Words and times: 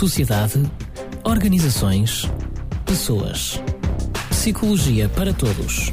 sociedade, 0.00 0.62
organizações, 1.24 2.26
pessoas. 2.86 3.62
Psicologia 4.30 5.10
para 5.10 5.34
todos. 5.34 5.92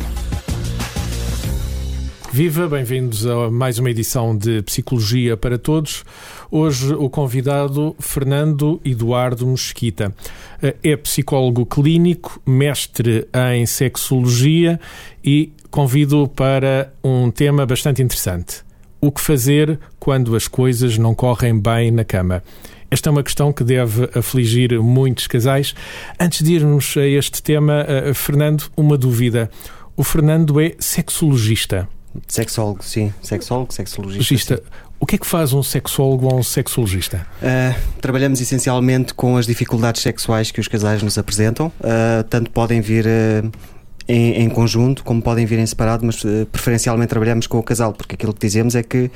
Viva, 2.32 2.70
bem-vindos 2.70 3.28
a 3.28 3.52
mais 3.52 3.80
uma 3.80 3.90
edição 3.90 4.38
de 4.38 4.62
Psicologia 4.62 5.36
para 5.36 5.58
Todos. 5.58 6.06
Hoje 6.50 6.94
o 6.94 7.10
convidado 7.10 7.98
Fernando 8.00 8.80
Eduardo 8.86 9.46
Mesquita. 9.46 10.16
É 10.82 10.96
psicólogo 10.96 11.66
clínico, 11.66 12.42
mestre 12.46 13.28
em 13.54 13.66
sexologia 13.66 14.80
e 15.22 15.52
convido 15.70 16.30
para 16.30 16.94
um 17.04 17.30
tema 17.30 17.66
bastante 17.66 18.02
interessante. 18.02 18.66
O 19.02 19.12
que 19.12 19.20
fazer 19.20 19.78
quando 20.00 20.34
as 20.34 20.48
coisas 20.48 20.98
não 20.98 21.14
correm 21.14 21.60
bem 21.60 21.92
na 21.92 22.06
cama? 22.06 22.42
Esta 22.90 23.10
é 23.10 23.12
uma 23.12 23.24
questão 23.24 23.52
que 23.52 23.64
deve 23.64 24.10
afligir 24.18 24.80
muitos 24.80 25.28
casais. 25.28 25.76
Antes 26.20 26.44
de 26.44 26.54
irmos 26.54 26.96
a 26.98 27.06
este 27.06 27.44
tema, 27.44 27.86
uh, 27.86 28.14
Fernando, 28.14 28.66
uma 28.78 28.98
dúvida. 28.98 29.50
O 29.96 30.04
Fernando 30.04 30.62
é 30.62 30.76
sexologista. 30.80 31.88
Sexólogo, 32.28 32.84
sim. 32.84 33.14
Sexólogo, 33.22 33.74
sexologista. 33.74 34.62
O 35.00 35.06
que 35.06 35.16
é 35.16 35.18
que 35.18 35.28
faz 35.28 35.54
um 35.54 35.62
sexólogo 35.62 36.26
ou 36.28 36.40
um 36.40 36.44
sexologista? 36.44 37.28
Uh, 37.42 37.80
trabalhamos 38.02 38.42
essencialmente 38.42 39.14
com 39.14 39.38
as 39.38 39.46
dificuldades 39.46 40.02
sexuais 40.02 40.50
que 40.50 40.60
os 40.60 40.68
casais 40.68 41.04
nos 41.04 41.18
apresentam. 41.18 41.68
Uh, 41.80 42.24
tanto 42.30 42.50
podem 42.50 42.82
vir 42.82 43.06
uh, 43.06 43.52
em, 44.08 44.44
em, 44.44 44.50
conjunto, 44.50 45.04
como 45.04 45.22
podem 45.22 45.46
vir 45.46 45.60
em 45.60 45.66
separado, 45.66 46.06
mas 46.06 46.24
preferencialmente 46.52 47.10
trabalhamos 47.10 47.48
com 47.48 47.58
o 47.58 47.64
casal, 47.64 47.94
porque 47.94 48.16
aquilo 48.16 48.34
que 48.34 48.40
dizemos 48.40 48.76
é 48.76 48.84
que 48.84 49.12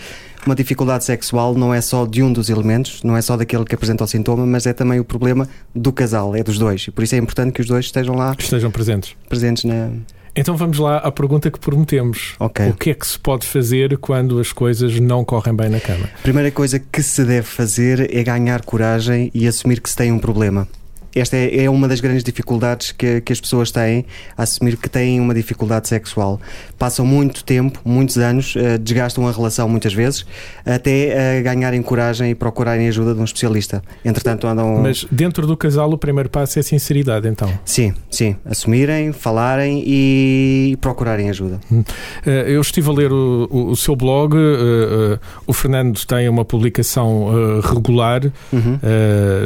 uma 0.46 0.56
dificuldade 0.56 1.04
sexual 1.04 1.56
não 1.56 1.74
é 1.74 1.82
só 1.82 2.06
de 2.06 2.22
um 2.22 2.32
dos 2.32 2.50
elementos, 2.50 3.04
não 3.04 3.16
é 3.16 3.22
só 3.22 3.38
daquele 3.38 3.64
que 3.64 3.76
apresenta 3.76 4.04
o 4.04 4.08
sintoma, 4.08 4.46
mas 4.46 4.66
é 4.66 4.74
também 4.74 5.00
o 5.00 5.06
problema 5.06 5.48
do 5.74 5.92
casal, 5.92 6.36
é 6.36 6.44
dos 6.44 6.58
dois. 6.58 6.88
E 6.88 6.92
por 6.92 7.04
isso 7.04 7.16
é 7.16 7.18
importante 7.18 7.54
que 7.54 7.62
os 7.62 7.68
dois 7.68 7.86
estejam 7.86 8.16
lá. 8.16 8.36
Estejam 8.38 8.72
presentes. 8.72 9.16
Presentes 9.30 9.64
na. 9.64 9.90
Então 10.36 10.56
vamos 10.56 10.80
lá 10.80 10.98
à 10.98 11.12
pergunta 11.12 11.52
que 11.52 11.60
prometemos. 11.60 12.36
Okay. 12.40 12.70
O 12.70 12.74
que 12.74 12.90
é 12.90 12.94
que 12.94 13.06
se 13.06 13.20
pode 13.20 13.46
fazer 13.46 13.98
quando 13.98 14.40
as 14.40 14.54
coisas 14.54 14.98
não 15.00 15.26
correm 15.26 15.54
bem 15.54 15.70
na 15.70 15.80
cama? 15.80 16.06
A 16.06 16.22
primeira 16.22 16.50
coisa 16.52 16.80
que 16.80 17.04
se 17.04 17.26
deve 17.26 17.48
fazer 17.48 18.10
é 18.16 18.24
ganhar 18.24 18.64
coragem 18.64 19.30
e 19.34 19.46
assumir 19.46 19.82
que 19.82 19.90
se 19.90 19.96
tem 19.96 20.12
um 20.12 20.20
problema 20.20 20.68
esta 21.16 21.36
é, 21.36 21.64
é, 21.64 21.70
uma 21.70 21.88
das 21.88 22.00
grandes 22.00 22.24
dificuldades 22.24 22.92
que, 22.92 23.22
que 23.22 23.34
as 23.34 23.42
pessoas 23.42 23.72
têm 23.72 24.06
a 24.38 24.44
assumir 24.44 24.78
que 24.78 24.90
têm 24.90 25.20
uma 25.20 25.34
dificuldade 25.34 25.88
sexual. 25.88 26.40
Passam 26.78 27.06
muito 27.06 27.44
tempo, 27.44 27.80
muitos 27.84 28.18
anos, 28.18 28.56
uh, 28.56 28.78
desgastam 28.80 29.28
a 29.28 29.32
relação 29.32 29.68
muitas 29.68 29.94
vezes, 29.94 30.26
até 30.66 31.40
uh, 31.40 31.44
ganharem 31.44 31.82
coragem 31.82 32.32
e 32.32 32.36
procurarem 32.36 32.88
ajuda 32.88 33.14
de 33.14 33.20
um 33.20 33.24
especialista. 33.24 33.84
Entretanto, 34.06 34.48
andam. 34.48 34.82
Mas 34.82 35.06
dentro 35.12 35.46
do 35.46 35.58
casal, 35.58 35.92
o 35.92 35.98
primeiro 35.98 36.30
passo 36.30 36.60
é 36.60 36.62
sinceridade, 36.62 37.28
então? 37.28 37.52
Sim, 37.66 37.94
sim. 38.10 38.36
Assumirem, 38.46 39.12
falarem 39.12 39.84
e 39.86 40.78
procurarem 40.80 41.30
ajuda. 41.30 41.60
Uh, 41.72 41.84
eu 42.26 42.62
estive 42.62 42.90
a 42.90 42.94
ler 42.94 43.12
o, 43.12 43.48
o, 43.52 43.72
o 43.72 43.76
seu 43.76 43.96
blog. 43.96 44.36
o 45.46 45.54
Fernando 45.54 46.06
tem 46.06 46.30
uma 46.30 46.46
publicação 46.46 47.62
regular, 47.62 48.24
uhum. 48.52 48.80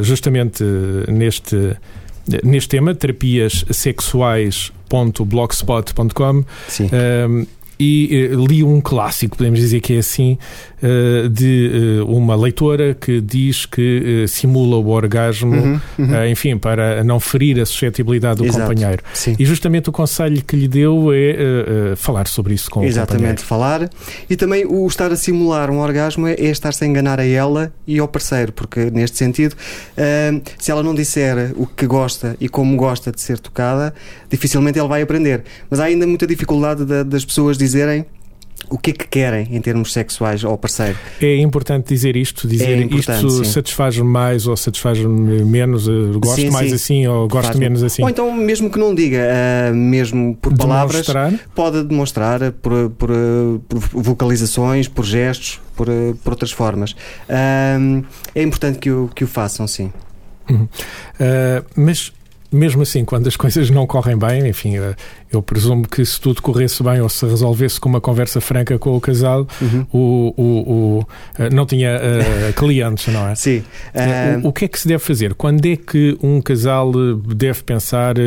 justamente 0.02 0.64
neste 1.08 1.55
neste, 1.56 1.78
neste 2.44 2.70
tema, 2.70 2.96
terapias 2.96 3.66
sexuais.blogspot.com. 3.70 6.38
Um, 6.38 6.46
e 7.78 8.30
uh, 8.34 8.46
li 8.46 8.64
um 8.64 8.80
clássico, 8.80 9.36
podemos 9.38 9.60
dizer 9.60 9.82
que 9.82 9.94
é 9.94 9.98
assim, 9.98 10.38
de 11.32 12.02
uh, 12.02 12.16
uma 12.16 12.36
leitora 12.36 12.94
que 12.94 13.22
diz 13.22 13.66
que 13.66 14.26
simula 14.28 14.78
o 14.78 14.90
orgasmo, 14.90 15.56
uhum, 15.56 15.82
uhum. 16.00 16.26
enfim, 16.26 16.58
para 16.58 17.04
não 17.04 17.20
ferir 17.20 17.60
a 17.60 17.66
suscetibilidade 17.66 18.38
do 18.38 18.46
Exato, 18.46 18.68
companheiro. 18.68 19.04
Sim. 19.14 19.36
E 19.38 19.46
justamente 19.46 19.90
o 19.90 19.92
conselho 19.92 20.44
que 20.44 20.56
lhe 20.56 20.68
deu 20.68 21.12
é 21.14 21.96
falar 21.96 22.28
sobre 22.28 22.54
isso 22.54 22.70
com 22.70 22.84
Exatamente, 22.84 23.44
o 23.44 23.46
falar. 23.46 23.90
E 24.30 24.36
também 24.36 24.66
o 24.66 24.86
estar 24.88 25.12
a 25.12 25.16
simular 25.16 25.70
um 25.70 25.80
orgasmo 25.80 26.28
é, 26.28 26.34
é 26.34 26.46
estar-se 26.46 26.84
a 26.84 26.88
enganar 26.88 27.20
a 27.20 27.26
ela 27.26 27.74
e 27.88 28.00
ao 28.00 28.08
parceiro, 28.08 28.52
porque 28.52 28.92
neste 28.92 29.18
sentido, 29.18 29.56
se 30.58 30.72
ela 30.72 30.84
não 30.84 30.94
disser 30.94 31.54
o 31.56 31.66
que 31.68 31.86
gosta 31.86 32.36
e 32.40 32.48
como 32.50 32.76
gosta 32.76 33.12
de 33.12 33.22
ser 33.22 33.40
tocada, 33.40 33.94
dificilmente 34.30 34.80
ele 34.80 34.88
vai 34.88 35.02
aprender. 35.02 35.44
Mas 35.70 35.80
há 35.80 35.86
ainda 35.86 36.06
muita 36.06 36.28
dificuldade 36.28 36.86
das 37.04 37.26
pessoas 37.26 37.58
dizerem 37.58 38.06
o 38.70 38.78
que 38.78 38.92
é 38.92 38.94
que 38.94 39.08
querem 39.08 39.48
em 39.52 39.62
termos 39.62 39.94
sexuais 39.94 40.44
ao 40.44 40.58
parceiro. 40.58 40.98
É 41.22 41.38
importante 41.38 41.88
dizer 41.88 42.16
isto, 42.16 42.48
dizer 42.48 42.84
é 42.84 42.96
isto 42.96 43.46
satisfaz 43.46 43.98
mais 43.98 44.48
ou 44.48 44.56
satisfaz 44.58 45.00
menos, 45.00 45.88
gosto 46.20 46.42
sim, 46.42 46.50
mais 46.50 46.70
sim. 46.70 46.76
assim 46.76 47.08
ou 47.08 47.28
gosto 47.28 47.58
menos 47.58 47.84
assim. 47.84 48.04
Ou 48.04 48.10
então, 48.10 48.32
mesmo 48.34 48.70
que 48.70 48.80
não 48.80 48.94
diga, 48.94 49.20
uh, 49.72 49.76
mesmo 49.76 50.36
por 50.36 50.56
palavras, 50.56 51.08
pode 51.54 51.84
demonstrar 51.84 52.52
por, 52.54 52.90
por, 52.92 53.10
por, 53.68 53.80
vocalizações, 53.80 54.88
por 54.88 55.06
gestos, 55.06 55.60
por, 55.76 55.88
por 56.24 56.32
outras 56.32 56.52
formas. 56.52 56.96
É 57.28 58.44
importante 58.44 58.80
que 58.80 58.92
o, 58.92 59.10
que 59.14 59.24
o 59.24 59.28
façam, 59.28 59.68
sim. 59.68 59.92
Uhum. 60.50 60.64
Uh, 60.64 61.66
mas 61.76 62.14
mesmo 62.52 62.82
assim, 62.82 63.04
quando 63.04 63.28
as 63.28 63.36
coisas 63.36 63.70
não 63.70 63.86
correm 63.86 64.18
bem, 64.18 64.48
enfim, 64.48 64.78
eh, 64.78 64.96
eu 65.32 65.42
presumo 65.42 65.88
que 65.88 66.06
se 66.06 66.20
tudo 66.20 66.42
corresse 66.42 66.82
bem 66.84 67.02
ou 67.02 67.10
se 67.10 67.26
resolvesse 67.26 67.80
com 67.80 67.90
uma 67.90 68.02
conversa 68.02 68.40
franca 68.40 68.78
com 68.78 68.96
o 68.96 69.02
casal, 69.02 69.48
uhum. 69.62 69.86
o, 69.92 70.34
o, 70.38 70.44
o, 70.44 71.08
eh, 71.38 71.50
não 71.50 71.66
tinha 71.66 71.98
uh, 71.98 72.54
clientes, 72.58 73.12
não 73.14 73.28
é? 73.28 73.36
Sim. 73.36 73.64
Uh... 73.94 74.46
O, 74.46 74.50
o, 74.50 74.54
que 74.54 74.66
é 74.66 74.68
que 74.68 74.80
se 74.80 74.88
deve 74.88 75.04
fazer? 75.04 75.34
Quando 75.34 75.66
é 75.66 75.76
que 75.76 76.18
um 76.22 76.42
casal 76.42 76.92
deve 77.36 77.64
pensar, 77.64 78.18
uh, 78.18 78.22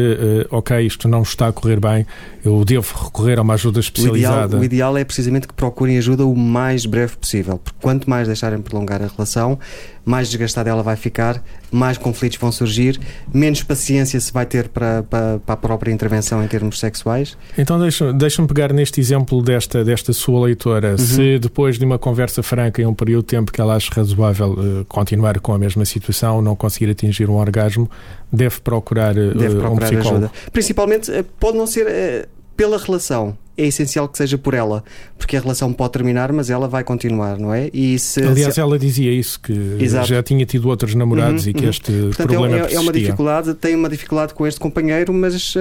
ok, 0.51 0.87
isto 0.87 1.09
não 1.09 1.23
está 1.23 1.49
a 1.49 1.53
correr 1.53 1.81
bem, 1.81 2.07
eu 2.45 2.65
devo 2.65 3.05
recorrer 3.05 3.39
a 3.39 3.43
uma 3.43 3.55
ajuda 3.55 3.81
especializada? 3.81 4.43
O 4.43 4.47
ideal, 4.47 4.61
o 4.61 4.65
ideal 4.65 4.99
é 4.99 5.05
precisamente 5.05 5.47
que 5.47 5.55
procurem 5.55 5.99
ajuda 5.99 6.27
o 6.27 6.37
mais 6.37 6.85
breve 6.85 7.17
possível, 7.17 7.59
porque 7.59 7.79
quanto 7.81 8.09
mais 8.09 8.27
deixarem 8.27 8.61
prolongar 8.61 9.03
a 9.03 9.07
relação, 9.07 9.59
mais 10.05 10.29
desgastada 10.29 10.71
ela 10.71 10.83
vai 10.83 10.97
ficar, 10.97 11.43
mais 11.71 11.99
conflitos 11.99 12.39
vão 12.39 12.51
surgir, 12.51 12.99
menos 13.33 13.63
paciência 13.63 14.19
se 14.19 14.33
vai 14.33 14.47
ter 14.47 14.69
para, 14.69 15.03
para, 15.03 15.39
para 15.39 15.55
a 15.55 15.57
própria 15.57 15.93
intervenção 15.93 16.43
em 16.43 16.49
termos 16.49 16.81
sexuais. 16.89 17.37
Então 17.57 17.79
deixa-me 17.79 18.13
deixa 18.13 18.47
pegar 18.47 18.73
neste 18.73 19.01
exemplo 19.01 19.43
desta, 19.43 19.85
desta 19.85 20.13
sua 20.13 20.47
leitora. 20.47 20.93
Uhum. 20.93 20.99
Se 20.99 21.39
depois 21.39 21.79
de 21.79 21.85
uma 21.85 21.99
conversa 21.99 22.43
franca 22.43 22.83
em 22.83 22.87
um 22.87 22.95
período 22.95 23.23
de 23.23 23.29
tempo 23.29 23.53
que 23.53 23.61
ela 23.61 23.75
acha 23.75 23.91
razoável 23.95 24.53
uh, 24.53 24.85
continuar 24.87 25.39
com 25.41 25.53
a 25.53 25.59
mesma 25.59 25.85
situação, 25.85 26.43
não 26.43 26.57
conseguir 26.57 26.91
atingir 26.91 27.29
um 27.29 27.37
orgasmo, 27.37 27.91
deve 28.33 28.61
procurar, 28.61 29.17
uh, 29.17 29.35
deve 29.35 29.57
procurar 29.57 29.71
um 29.71 29.77
psicólogo. 29.77 30.09
Ajuda. 30.09 30.33
Principalmente, 30.53 31.11
pode 31.39 31.57
não 31.57 31.67
ser 31.67 32.29
pela 32.57 32.79
relação. 32.79 33.37
É 33.59 33.67
essencial 33.67 34.09
que 34.09 34.17
seja 34.17 34.39
por 34.39 34.55
ela, 34.55 34.85
porque 35.19 35.37
a 35.37 35.41
relação 35.41 35.73
pode 35.73 35.93
terminar, 35.93 36.33
mas 36.33 36.49
ela 36.49 36.69
vai 36.69 36.85
continuar, 36.85 37.41
não 37.41 37.53
é? 37.53 37.69
E 37.75 37.99
se, 37.99 38.23
Aliás, 38.23 38.55
se... 38.55 38.61
ela 38.61 38.79
dizia 38.79 39.13
isso, 39.13 39.41
que 39.41 39.53
Exato. 39.81 40.07
já 40.07 40.23
tinha 40.23 40.47
tido 40.47 40.69
outros 40.69 40.95
namorados 40.95 41.43
uhum, 41.43 41.51
e 41.51 41.55
que 41.55 41.65
uhum. 41.65 41.71
este 41.71 41.93
Portanto, 41.93 42.29
problema 42.29 42.69
é, 42.69 42.75
é 42.75 42.79
uma 42.79 42.93
dificuldade, 42.93 43.55
tem 43.55 43.75
uma 43.75 43.89
dificuldade 43.89 44.33
com 44.33 44.47
este 44.47 44.61
companheiro, 44.61 45.13
mas 45.13 45.57
uh, 45.57 45.59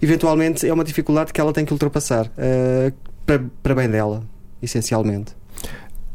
eventualmente 0.00 0.66
é 0.66 0.72
uma 0.72 0.82
dificuldade 0.82 1.30
que 1.30 1.38
ela 1.38 1.52
tem 1.52 1.62
que 1.62 1.74
ultrapassar 1.74 2.24
uh, 2.24 2.92
para, 3.26 3.44
para 3.62 3.74
bem 3.74 3.90
dela, 3.90 4.22
essencialmente. 4.62 5.34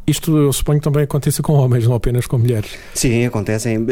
Isto 0.08 0.36
eu 0.36 0.52
suponho 0.52 0.80
também 0.80 1.04
aconteça 1.04 1.40
com 1.40 1.52
homens, 1.52 1.86
não 1.86 1.94
apenas 1.94 2.26
com 2.26 2.36
mulheres. 2.36 2.72
Sim, 2.94 3.26
acontecem. 3.26 3.78
Uh, 3.78 3.86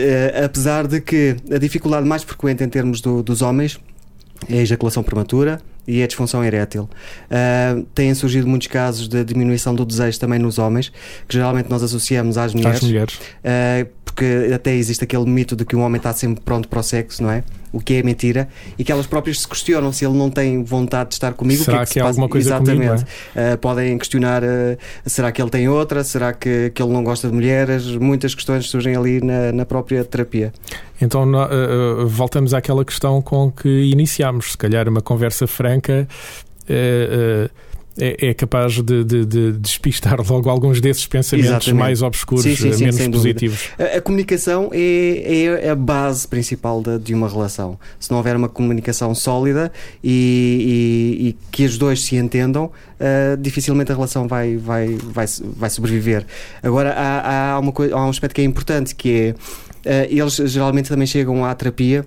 apesar 0.45 0.89
de 0.89 1.01
que 1.01 1.37
a 1.49 1.59
dificuldade 1.59 2.07
mais 2.07 2.25
frequente 2.25 2.65
em 2.65 2.69
termos 2.69 3.01
do, 3.01 3.23
dos 3.23 3.41
homens 3.41 3.79
é 4.49 4.59
a 4.59 4.63
ejaculação 4.63 5.05
prematura 5.05 5.61
e 5.87 6.03
a 6.03 6.07
disfunção 6.07 6.45
erétil. 6.45 6.89
Uh, 7.31 7.83
têm 7.95 8.15
surgido 8.15 8.47
muitos 8.47 8.69
casos 8.69 9.09
de 9.09 9.25
diminuição 9.25 9.75
do 9.75 9.85
desejo 9.85 10.19
também 10.19 10.39
nos 10.39 10.59
homens, 10.59 10.91
que 11.29 11.35
geralmente 11.35 11.69
nós 11.69 11.83
associamos 11.83 12.39
às 12.39 12.55
mulheres. 12.55 12.77
Às 12.77 12.83
mulheres. 12.83 13.15
Uh, 13.15 13.89
porque 14.05 14.53
até 14.55 14.73
existe 14.75 15.03
aquele 15.03 15.27
mito 15.27 15.57
de 15.57 15.65
que 15.65 15.75
um 15.75 15.81
homem 15.81 15.97
está 15.97 16.13
sempre 16.13 16.41
pronto 16.45 16.69
para 16.69 16.79
o 16.79 16.83
sexo, 16.83 17.23
não 17.23 17.31
é? 17.31 17.43
O 17.75 17.81
que 17.81 17.95
é 17.95 18.03
mentira, 18.03 18.49
e 18.79 18.85
que 18.85 18.93
elas 18.93 19.07
próprias 19.07 19.41
se 19.41 19.49
questionam 19.49 19.93
se 19.93 20.05
ele 20.05 20.17
não 20.17 20.31
tem 20.31 20.63
vontade 20.63 21.11
de 21.11 21.15
estar 21.17 21.33
comigo. 21.35 21.65
Será 21.65 21.79
que, 21.79 21.83
é 21.83 21.87
que, 21.87 21.93
que 21.95 21.99
é 21.99 22.03
alguma 22.03 22.29
coisa 22.29 22.51
Exatamente. 22.51 22.89
Comigo, 22.89 23.07
é? 23.35 23.55
uh, 23.55 23.59
podem 23.59 23.99
questionar: 23.99 24.43
será 25.05 25.33
que 25.33 25.43
ele 25.43 25.51
tem 25.51 25.69
outra? 25.69 26.05
Será 26.05 26.33
que, 26.33 26.71
que 26.71 26.83
ele 26.83 26.93
não 26.93 27.03
gosta 27.03 27.29
de 27.29 27.35
mulheres? 27.35 27.85
Muitas 27.97 28.35
questões 28.35 28.67
surgem 28.67 28.95
ali 28.97 29.21
na, 29.21 29.53
na 29.53 29.67
própria 29.67 30.05
terapia. 30.05 30.53
Então 31.01 31.25
uh, 31.25 32.07
voltamos 32.07 32.55
àquela 32.55 32.85
questão 32.85 33.21
com 33.21 33.51
que 33.51 33.69
iniciámos, 33.69 34.53
se 34.53 34.59
calhar 34.59 34.89
uma 34.89 35.03
conversa 35.03 35.47
franca. 35.47 36.07
Uh, 36.63 37.51
é, 37.99 38.29
é 38.29 38.35
capaz 38.35 38.75
de, 38.83 39.05
de, 39.05 39.25
de, 39.25 39.53
despistar 39.53 40.19
logo 40.29 40.51
alguns 40.51 40.81
desses 40.81 41.07
pensamentos 41.07 41.51
Exatamente. 41.51 41.79
mais 41.79 42.03
obscuros, 42.03 42.43
sim, 42.43 42.57
sim, 42.57 42.73
sim, 42.73 42.85
menos 42.85 43.09
positivos. 43.09 43.69
A, 43.79 43.99
a, 43.99 44.01
comunicação 44.01 44.71
é, 44.73 45.61
é 45.63 45.71
a 45.71 45.75
base 45.75 46.27
principal 46.27 46.83
de, 46.83 46.99
de, 46.99 47.15
uma 47.15 47.29
relação. 47.29 47.79
Se 47.99 48.11
não 48.11 48.19
houver 48.19 48.37
uma 48.37 48.49
comunicação 48.49 49.15
sólida 49.15 49.73
e, 50.03 51.19
e, 51.21 51.29
e 51.29 51.37
que 51.53 51.65
os 51.65 51.79
dois 51.79 52.03
se 52.03 52.17
entendam, 52.17 52.65
uh, 52.65 53.37
dificilmente 53.39 53.93
a 53.93 53.95
relação 53.95 54.27
vai, 54.27 54.57
vai, 54.57 54.97
vai, 54.97 55.27
vai 55.57 55.71
sobreviver. 55.71 56.27
Agora, 56.63 56.93
há, 56.93 57.53
há, 57.55 57.59
uma 57.61 57.73
há 57.93 58.07
um 58.07 58.11
aspecto 58.11 58.35
que 58.35 58.41
é 58.41 58.45
importante 58.45 58.95
que 58.95 59.35
é 59.85 60.07
uh, 60.09 60.09
eles 60.11 60.35
geralmente 60.35 60.89
também 60.89 61.07
chegam 61.07 61.45
à 61.45 61.55
terapia 61.55 62.05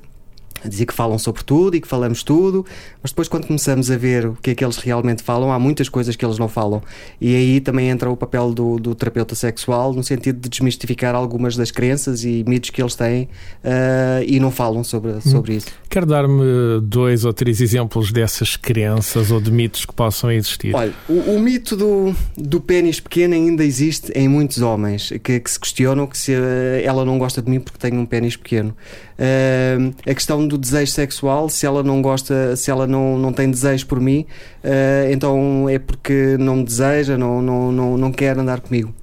a 0.64 0.68
dizer 0.68 0.86
que 0.86 0.94
falam 0.94 1.18
sobre 1.18 1.44
tudo 1.44 1.76
e 1.76 1.82
que 1.82 1.88
falamos 1.88 2.24
tudo, 2.24 2.66
mas 3.02 3.12
depois 3.12 3.28
quando 3.28 3.48
começamos 3.48 3.90
a 3.92 3.98
ver 3.98 4.28
o 4.28 4.38
que 4.42 4.52
é 4.52 4.56
que 4.56 4.64
eles 4.64 4.78
realmente 4.78 5.24
falam, 5.24 5.52
há 5.52 5.60
muitas 5.60 5.90
coisas 5.90 6.16
que 6.16 6.26
eles 6.26 6.38
não 6.38 6.48
falam. 6.48 6.82
E 7.20 7.36
aí 7.36 7.60
também 7.60 7.90
entra 7.90 8.10
o 8.10 8.18
papel 8.18 8.54
do, 8.54 8.78
do 8.78 8.96
terapeuta 8.96 9.36
sexual 9.36 9.94
no 9.94 10.04
sentido 10.04 10.40
de 10.40 10.50
desmistificar 10.50 11.16
algumas 11.16 11.56
das 11.56 11.72
crenças 11.72 12.24
e 12.24 12.44
mitos 12.48 12.70
que 12.70 12.82
eles 12.82 12.96
têm 12.96 13.24
uh, 13.64 14.24
e 14.26 14.40
não 14.40 14.52
falam 14.52 14.84
sobre, 14.84 15.12
hum. 15.12 15.22
sobre 15.22 15.56
isso. 15.56 15.68
Quer 15.90 16.06
dar-me 16.06 16.82
dois 16.84 17.26
ou 17.26 17.34
três 17.34 17.62
exemplos 17.62 18.12
dessas 18.12 18.56
crenças 18.56 19.32
ou 19.32 19.40
de 19.42 19.52
mitos 19.52 19.86
que 19.86 19.94
possam 19.94 20.32
existir? 20.32 20.76
Olha, 20.76 20.94
o, 21.08 21.36
o 21.36 21.40
mito 21.40 21.76
do, 21.76 22.16
do 22.38 22.60
pênis 22.62 23.00
pequeno 23.00 23.34
ainda 23.34 23.64
existe 23.64 24.12
em 24.14 24.28
muitos 24.28 24.62
homens 24.62 25.12
que, 25.24 25.40
que 25.40 25.52
se 25.52 25.60
questionam 25.60 26.08
que 26.08 26.18
se 26.18 26.34
uh, 26.34 26.38
ela 26.84 27.06
não 27.06 27.18
gosta 27.18 27.42
de 27.42 27.50
mim 27.50 27.60
porque 27.60 27.78
tenho 27.80 28.00
um 28.00 28.06
pênis 28.06 28.36
pequeno. 28.36 28.76
Uh, 29.18 29.94
a 30.10 30.14
questão 30.14 30.47
do 30.48 30.58
desejo 30.58 30.92
sexual, 30.92 31.50
se 31.50 31.66
ela 31.66 31.84
não 31.84 32.02
gosta, 32.02 32.56
se 32.56 32.72
ela 32.72 32.88
não, 32.88 33.18
não 33.18 33.34
tem 33.34 33.50
desejo 33.50 33.86
por 33.88 34.00
mim, 34.00 34.26
uh, 34.64 35.12
então 35.12 35.68
é 35.70 35.80
porque 35.80 36.38
não 36.40 36.58
me 36.58 36.64
deseja, 36.64 37.18
não, 37.18 37.42
não, 37.42 37.72
não, 37.72 37.98
não 37.98 38.12
quer 38.12 38.38
andar 38.38 38.62
comigo. 38.62 38.94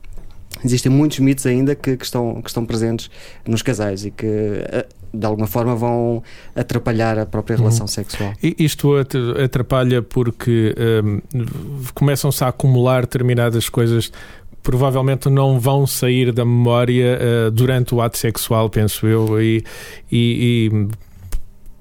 Existem 0.65 0.91
muitos 0.91 1.19
mitos 1.19 1.45
ainda 1.47 1.75
que, 1.75 1.97
que, 1.97 2.05
estão, 2.05 2.41
que 2.41 2.49
estão 2.49 2.65
presentes 2.65 3.11
nos 3.47 3.61
casais 3.61 4.05
e 4.05 4.11
que 4.11 4.27
uh, 4.27 5.05
de 5.13 5.27
alguma 5.27 5.47
forma 5.47 5.77
vão 5.77 6.23
atrapalhar 6.57 7.19
a 7.19 7.27
própria 7.27 7.57
relação 7.57 7.85
uhum. 7.85 7.89
sexual. 7.89 8.33
E 8.43 8.57
isto 8.59 8.95
atrapalha 9.43 10.03
porque 10.03 10.75
um, 11.05 11.21
começam-se 11.95 12.43
a 12.43 12.49
acumular 12.49 13.03
determinadas 13.03 13.69
coisas 13.69 14.11
provavelmente 14.63 15.29
não 15.29 15.61
vão 15.61 15.87
sair 15.87 16.33
da 16.33 16.45
memória 16.45 17.19
uh, 17.21 17.51
durante 17.51 17.95
o 17.95 18.01
ato 18.01 18.17
sexual, 18.17 18.71
penso 18.71 19.07
eu, 19.07 19.41
e, 19.41 19.63
e, 20.11 20.71
e 20.73 20.89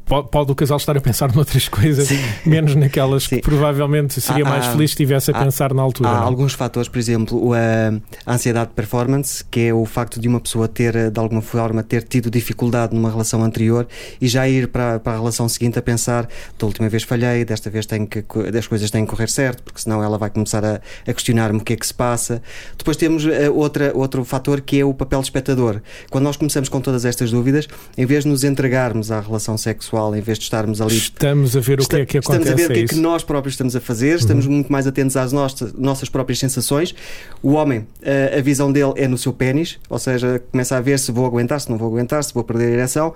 pode, 0.06 0.30
pode, 0.30 0.52
o 0.52 0.56
casal 0.56 0.78
estar 0.78 0.96
a 0.98 1.02
pensar 1.02 1.34
noutras 1.34 1.68
coisas, 1.68 2.08
Sim. 2.08 2.20
menos 2.46 2.76
naquelas 2.76 3.24
Sim. 3.24 3.38
que 3.38 3.42
provavelmente 3.42 4.20
seria 4.20 4.46
há, 4.46 4.50
mais 4.50 4.66
feliz 4.68 4.92
se 4.92 4.94
estivesse 4.94 5.32
a 5.32 5.38
há, 5.38 5.44
pensar 5.44 5.74
na 5.74 5.82
altura. 5.82 6.10
Há 6.10 6.20
não? 6.20 6.24
alguns 6.24 6.54
fatores, 6.54 6.90
por 6.90 7.00
exemplo, 7.00 7.52
a, 7.54 8.32
ansiedade 8.32 8.70
de 8.70 8.76
performance, 8.76 9.44
que 9.50 9.68
é 9.68 9.74
o 9.74 9.86
facto 9.86 10.20
de 10.20 10.28
uma 10.28 10.40
pessoa 10.40 10.68
ter, 10.68 11.10
de 11.10 11.20
alguma 11.20 11.42
forma, 11.42 11.82
ter 11.84 12.04
tido 12.04 12.30
dificuldade 12.30 12.96
numa 12.96 13.10
relação 13.10 13.44
anterior 13.44 13.88
e 14.20 14.28
já 14.28 14.48
ir 14.48 14.68
para, 14.68 15.00
para 15.00 15.14
a 15.14 15.18
relação 15.18 15.48
seguinte 15.48 15.80
a 15.80 15.82
pensar: 15.82 16.28
da 16.58 16.66
última 16.66 16.90
vez 16.90 17.04
falhei, 17.04 17.46
desta 17.46 17.70
vez 17.70 17.86
tenho 17.86 18.06
que, 18.06 18.24
as 18.58 18.68
coisas 18.68 18.92
têm 18.92 19.06
que 19.06 19.12
correr 19.12 19.30
certo, 19.30 19.64
porque 19.64 19.82
senão 19.82 20.04
ela 20.04 20.18
vai 20.18 20.30
começar 20.30 20.64
a, 20.64 20.82
a 21.08 21.14
questionar-me 21.14 21.60
o 21.60 21.64
que 21.64 21.74
é 21.74 21.76
que 21.76 21.88
se 21.88 21.94
passa. 21.94 22.42
Depois 22.78 22.98
temos 22.98 23.26
eh, 23.26 23.50
outra, 23.50 23.92
outro 23.96 24.24
fator 24.24 24.62
que 24.62 24.80
é 24.80 24.86
o 24.86 24.94
papel 24.94 25.20
de 25.20 25.28
espectador. 25.28 25.82
Quando 26.10 26.26
nós 26.26 26.38
começamos 26.38 26.70
com 26.70 26.82
todas 26.82 27.06
estas 27.06 27.32
dúvidas, 27.32 27.68
em 27.98 28.06
vez 28.06 28.24
de 28.24 28.30
nos 28.30 28.44
entregarmos 28.44 29.12
à 29.12 29.20
relação 29.20 29.58
sexual, 29.58 29.93
em 30.16 30.22
vez 30.22 30.38
de 30.38 30.46
estarmos 30.46 30.82
ali. 30.82 30.96
Estamos 30.96 31.56
a 31.56 31.60
ver 31.60 31.80
o 31.80 31.88
que 31.88 31.96
é 31.98 32.06
que 32.06 32.18
acontece. 32.18 32.44
Estamos 32.44 32.64
a 32.64 32.68
ver 32.68 32.72
o 32.72 32.74
que 32.74 32.80
é 32.80 32.88
que 32.88 32.96
nós 32.96 33.24
próprios 33.24 33.54
estamos 33.54 33.76
a 33.76 33.82
fazer, 33.82 34.16
estamos 34.16 34.46
uhum. 34.46 34.54
muito 34.54 34.72
mais 34.72 34.88
atentos 34.88 35.16
às 35.16 35.32
nossas, 35.32 35.74
nossas 35.74 36.10
próprias 36.10 36.40
sensações. 36.40 36.96
O 37.42 37.54
homem, 37.54 37.88
a, 38.04 38.10
eh, 38.10 38.40
a 38.40 38.42
visão 38.42 38.72
dele 38.72 38.94
é 38.96 39.08
no 39.08 39.18
seu 39.18 39.32
pênis, 39.32 39.80
ou 39.90 40.00
seja, 40.00 40.42
começa 40.52 40.76
a 40.76 40.82
ver 40.82 41.00
se 41.00 41.12
vou 41.12 41.26
aguentar, 41.26 41.62
se 41.62 41.70
não 41.70 41.78
vou 41.78 41.88
aguentar, 41.88 42.24
se 42.24 42.34
vou 42.34 42.44
perder 42.44 42.66
a 42.66 42.72
ereção. 42.72 43.14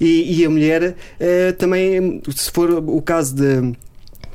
E, 0.00 0.40
e 0.40 0.44
a 0.44 0.50
mulher 0.50 0.94
uh, 0.94 1.52
também, 1.58 2.22
se 2.34 2.50
for 2.50 2.70
o 2.70 3.02
caso 3.02 3.34
de 3.34 3.72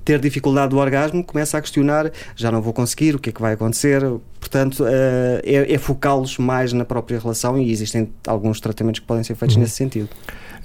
ter 0.03 0.19
dificuldade 0.19 0.69
do 0.69 0.77
orgasmo, 0.77 1.23
começa 1.23 1.57
a 1.57 1.61
questionar: 1.61 2.11
já 2.35 2.51
não 2.51 2.61
vou 2.61 2.73
conseguir, 2.73 3.15
o 3.15 3.19
que 3.19 3.29
é 3.29 3.33
que 3.33 3.41
vai 3.41 3.53
acontecer? 3.53 4.01
Portanto, 4.39 4.83
uh, 4.83 5.41
é, 5.43 5.73
é 5.73 5.77
focá-los 5.77 6.37
mais 6.37 6.71
na 6.71 6.85
própria 6.85 7.19
relação 7.19 7.57
e 7.57 7.71
existem 7.71 8.09
alguns 8.27 8.59
tratamentos 8.59 8.99
que 8.99 9.07
podem 9.07 9.23
ser 9.23 9.35
feitos 9.35 9.55
uhum. 9.55 9.63
nesse 9.63 9.75
sentido. 9.75 10.09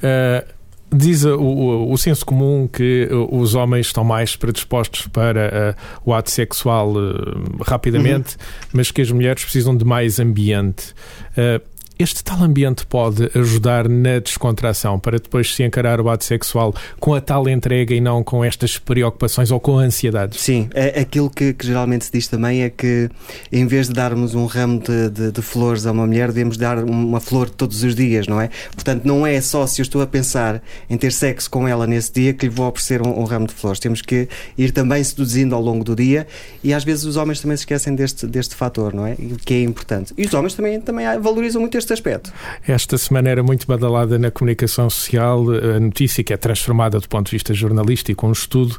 Uh 0.02 0.59
Diz 0.92 1.24
o, 1.24 1.36
o, 1.38 1.92
o, 1.92 1.96
senso 1.96 2.26
comum 2.26 2.66
que 2.66 3.08
os 3.30 3.54
homens 3.54 3.86
estão 3.86 4.02
mais 4.02 4.34
predispostos 4.34 5.06
para 5.06 5.76
uh, 5.76 6.00
o 6.04 6.12
ato 6.12 6.30
sexual 6.30 6.92
uh, 6.92 7.62
rapidamente, 7.62 8.34
uhum. 8.34 8.70
mas 8.72 8.90
que 8.90 9.00
as 9.00 9.10
mulheres 9.10 9.44
precisam 9.44 9.76
de 9.76 9.84
mais 9.84 10.18
ambiente. 10.18 10.92
Uh, 11.32 11.62
este 12.00 12.24
tal 12.24 12.42
ambiente 12.42 12.86
pode 12.86 13.30
ajudar 13.34 13.86
na 13.86 14.18
descontração 14.20 14.98
para 14.98 15.18
depois 15.18 15.54
se 15.54 15.62
encarar 15.62 16.00
o 16.00 16.08
ato 16.08 16.24
sexual 16.24 16.74
com 16.98 17.14
a 17.14 17.20
tal 17.20 17.46
entrega 17.46 17.94
e 17.94 18.00
não 18.00 18.24
com 18.24 18.42
estas 18.42 18.78
preocupações 18.78 19.50
ou 19.50 19.60
com 19.60 19.78
a 19.78 19.82
ansiedade? 19.82 20.38
Sim, 20.38 20.70
é, 20.72 20.98
aquilo 20.98 21.28
que, 21.28 21.52
que, 21.52 21.66
geralmente 21.66 22.06
se 22.06 22.12
diz 22.12 22.26
também 22.26 22.62
é 22.62 22.70
que 22.70 23.10
em 23.52 23.66
vez 23.66 23.88
de 23.88 23.92
darmos 23.92 24.34
um 24.34 24.46
ramo 24.46 24.80
de, 24.80 25.10
de, 25.10 25.30
de, 25.30 25.42
flores 25.42 25.84
a 25.84 25.92
uma 25.92 26.06
mulher, 26.06 26.28
devemos 26.28 26.56
dar 26.56 26.82
uma 26.82 27.20
flor 27.20 27.50
todos 27.50 27.82
os 27.82 27.94
dias, 27.94 28.26
não 28.26 28.40
é? 28.40 28.48
Portanto, 28.74 29.04
não 29.04 29.26
é 29.26 29.38
só 29.42 29.66
se 29.66 29.82
eu 29.82 29.82
estou 29.82 30.00
a 30.00 30.06
pensar 30.06 30.62
em 30.88 30.96
ter 30.96 31.12
sexo 31.12 31.50
com 31.50 31.68
ela 31.68 31.86
nesse 31.86 32.12
dia 32.14 32.32
que 32.32 32.46
lhe 32.46 32.52
vou 32.52 32.66
oferecer 32.66 33.02
um, 33.02 33.20
um 33.20 33.24
ramo 33.24 33.46
de 33.46 33.52
flores. 33.52 33.78
Temos 33.78 34.00
que 34.00 34.26
ir 34.56 34.70
também 34.70 35.04
seduzindo 35.04 35.54
ao 35.54 35.60
longo 35.60 35.84
do 35.84 35.94
dia 35.94 36.26
e 36.64 36.72
às 36.72 36.82
vezes 36.82 37.04
os 37.04 37.16
homens 37.16 37.40
também 37.40 37.58
se 37.58 37.62
esquecem 37.62 37.94
deste, 37.94 38.26
deste 38.26 38.54
fator, 38.54 38.94
não 38.94 39.06
é? 39.06 39.16
Que 39.44 39.52
é 39.52 39.62
importante. 39.62 40.14
E 40.16 40.24
os 40.24 40.32
homens 40.32 40.54
também, 40.54 40.80
também 40.80 41.04
valorizam 41.20 41.60
muito 41.60 41.76
este 41.76 41.89
aspecto. 41.92 42.32
Esta 42.66 42.96
semana 42.98 43.28
era 43.28 43.42
muito 43.42 43.66
badalada 43.66 44.18
na 44.18 44.30
comunicação 44.30 44.88
social 44.90 45.44
a 45.76 45.80
notícia 45.80 46.22
que 46.24 46.32
é 46.32 46.36
transformada 46.36 46.98
do 46.98 47.08
ponto 47.08 47.26
de 47.26 47.32
vista 47.32 47.52
jornalístico, 47.54 48.26
um 48.26 48.32
estudo 48.32 48.78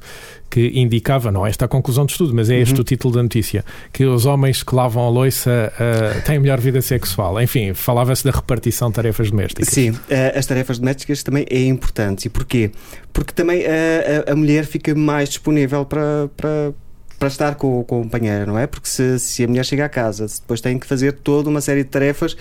que 0.50 0.72
indicava, 0.75 1.31
não 1.31 1.48
é 1.48 1.50
esta 1.50 1.63
a 1.63 1.68
conclusão 1.68 2.06
do 2.06 2.10
estudo, 2.10 2.36
mas 2.36 2.50
é 2.50 2.60
este 2.60 2.75
uhum. 2.75 2.81
o 2.81 2.84
título 2.84 3.13
da 3.13 3.24
notícia, 3.24 3.63
que 3.94 4.06
os 4.06 4.25
homens 4.25 4.63
que 4.63 4.75
lavam 4.75 5.06
a 5.06 5.10
louça 5.10 5.72
uh, 5.74 6.22
têm 6.25 6.40
melhor 6.40 6.60
vida 6.60 6.81
sexual. 6.81 7.42
Enfim, 7.42 7.74
falava-se 7.74 8.25
da 8.25 8.31
repartição 8.31 8.90
de 8.90 8.96
tarefas 8.96 9.31
domésticas. 9.31 9.74
Sim, 9.74 9.92
uh, 9.92 9.98
as 10.36 10.46
tarefas 10.46 10.78
domésticas 10.78 11.24
também 11.24 11.46
é 11.50 11.64
importante. 11.64 12.25
E 12.25 12.30
porquê? 12.30 12.72
Porque 13.14 13.31
também 13.31 13.62
uh, 13.62 14.28
a, 14.28 14.34
a 14.34 14.36
mulher 14.36 14.66
fica 14.66 14.94
mais 14.94 15.30
disponível 15.30 15.86
para, 15.86 16.30
para 16.36 16.74
para 17.18 17.28
estar 17.28 17.54
com, 17.54 17.84
com 17.84 18.00
o 18.00 18.04
companheiro, 18.04 18.48
não 18.48 18.57
é? 18.57 18.66
Porque 18.66 18.90
se, 18.90 19.19
se 19.19 19.44
a 19.44 19.48
mulher 19.48 19.64
chega 19.64 19.86
à 19.86 19.90
casa, 19.90 20.25
depois 20.25 20.60
tem 20.60 20.80
que 20.80 20.88
fazer 20.88 21.12
toda 21.12 21.52
uma 21.52 21.62
série 21.62 21.84
de 21.84 21.90
tarefas 21.92 22.36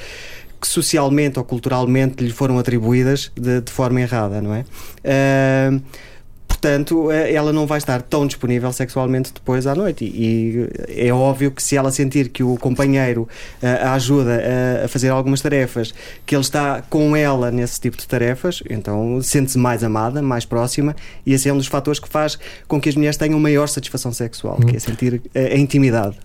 que 0.61 0.69
socialmente 0.69 1.39
ou 1.39 1.45
culturalmente 1.45 2.23
lhe 2.23 2.33
foram 2.33 2.59
atribuídas 2.59 3.33
de, 3.35 3.61
de 3.61 3.73
forma 3.73 4.01
errada, 4.01 4.41
não 4.41 4.55
é? 4.55 4.61
Uh, 4.61 5.83
portanto, 6.61 7.11
eh, 7.11 7.33
ela 7.33 7.53
não 7.55 7.67
vai 7.67 7.79
estar 7.79 8.03
tão 8.03 8.27
disponível 8.27 8.71
sexualmente 8.71 9.33
depois 9.33 9.67
à 9.67 9.75
noite. 9.75 10.05
E, 10.05 10.69
é 10.89 11.11
óbvio 11.11 11.51
que 11.51 11.63
se 11.63 11.77
ela 11.77 11.91
sentir 11.91 12.29
que 12.29 12.43
o 12.43 12.57
companheiro 12.59 13.23
uh, 13.63 13.87
a 13.87 13.93
ajuda 13.95 14.43
a, 14.83 14.85
a, 14.85 14.89
fazer 14.89 15.09
algumas 15.09 15.41
tarefas, 15.41 15.95
que 16.27 16.35
ele 16.35 16.43
está 16.43 16.83
com 16.83 17.17
ela 17.17 17.51
nesse 17.51 17.81
tipo 17.81 17.97
de 17.97 18.07
tarefas, 18.07 18.63
então 18.69 19.23
sente-se 19.23 19.57
mais 19.57 19.83
amada, 19.83 20.21
mais 20.21 20.45
próxima, 20.45 20.95
e 21.25 21.33
esse 21.33 21.49
é 21.49 21.53
um 21.53 21.57
dos 21.57 21.67
fatores 21.67 21.99
que 21.99 22.09
faz 22.09 22.39
com 22.69 22.79
que 22.79 22.91
as 22.91 22.97
mulheres 22.97 23.17
tenham 23.17 23.41
maior 23.41 23.67
satisfação 23.67 24.13
sexual, 24.13 24.57
que 24.57 24.71
é 24.71 24.73
uhum. 24.75 24.81
sentir 24.81 25.23
a, 25.35 25.39
a 25.39 25.57
intimidade. 25.57 26.17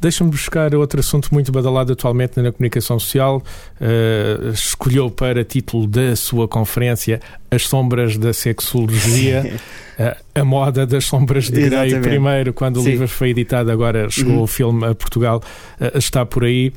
Deixa-me 0.00 0.30
buscar 0.30 0.74
outro 0.74 1.00
assunto 1.00 1.28
muito 1.32 1.50
badalado 1.50 1.92
atualmente 1.92 2.40
na 2.40 2.52
comunicação 2.52 2.98
social. 2.98 3.42
Uh, 3.80 4.50
escolheu 4.50 5.10
para 5.10 5.44
título 5.44 5.86
da 5.86 6.14
sua 6.16 6.46
conferência 6.46 7.20
As 7.50 7.66
Sombras 7.66 8.16
da 8.16 8.32
Sexologia. 8.32 9.58
uh, 9.98 10.16
a 10.34 10.44
moda 10.44 10.86
das 10.86 11.04
sombras 11.04 11.50
de 11.50 11.68
Grey, 11.68 11.98
primeiro, 12.00 12.52
quando 12.52 12.80
Sim. 12.80 12.88
o 12.88 12.90
livro 12.90 13.08
foi 13.08 13.30
editado, 13.30 13.70
agora 13.70 14.08
chegou 14.10 14.36
uhum. 14.36 14.42
o 14.42 14.46
filme 14.46 14.86
a 14.86 14.94
Portugal, 14.94 15.42
uh, 15.80 15.98
está 15.98 16.26
por 16.26 16.44
aí. 16.44 16.72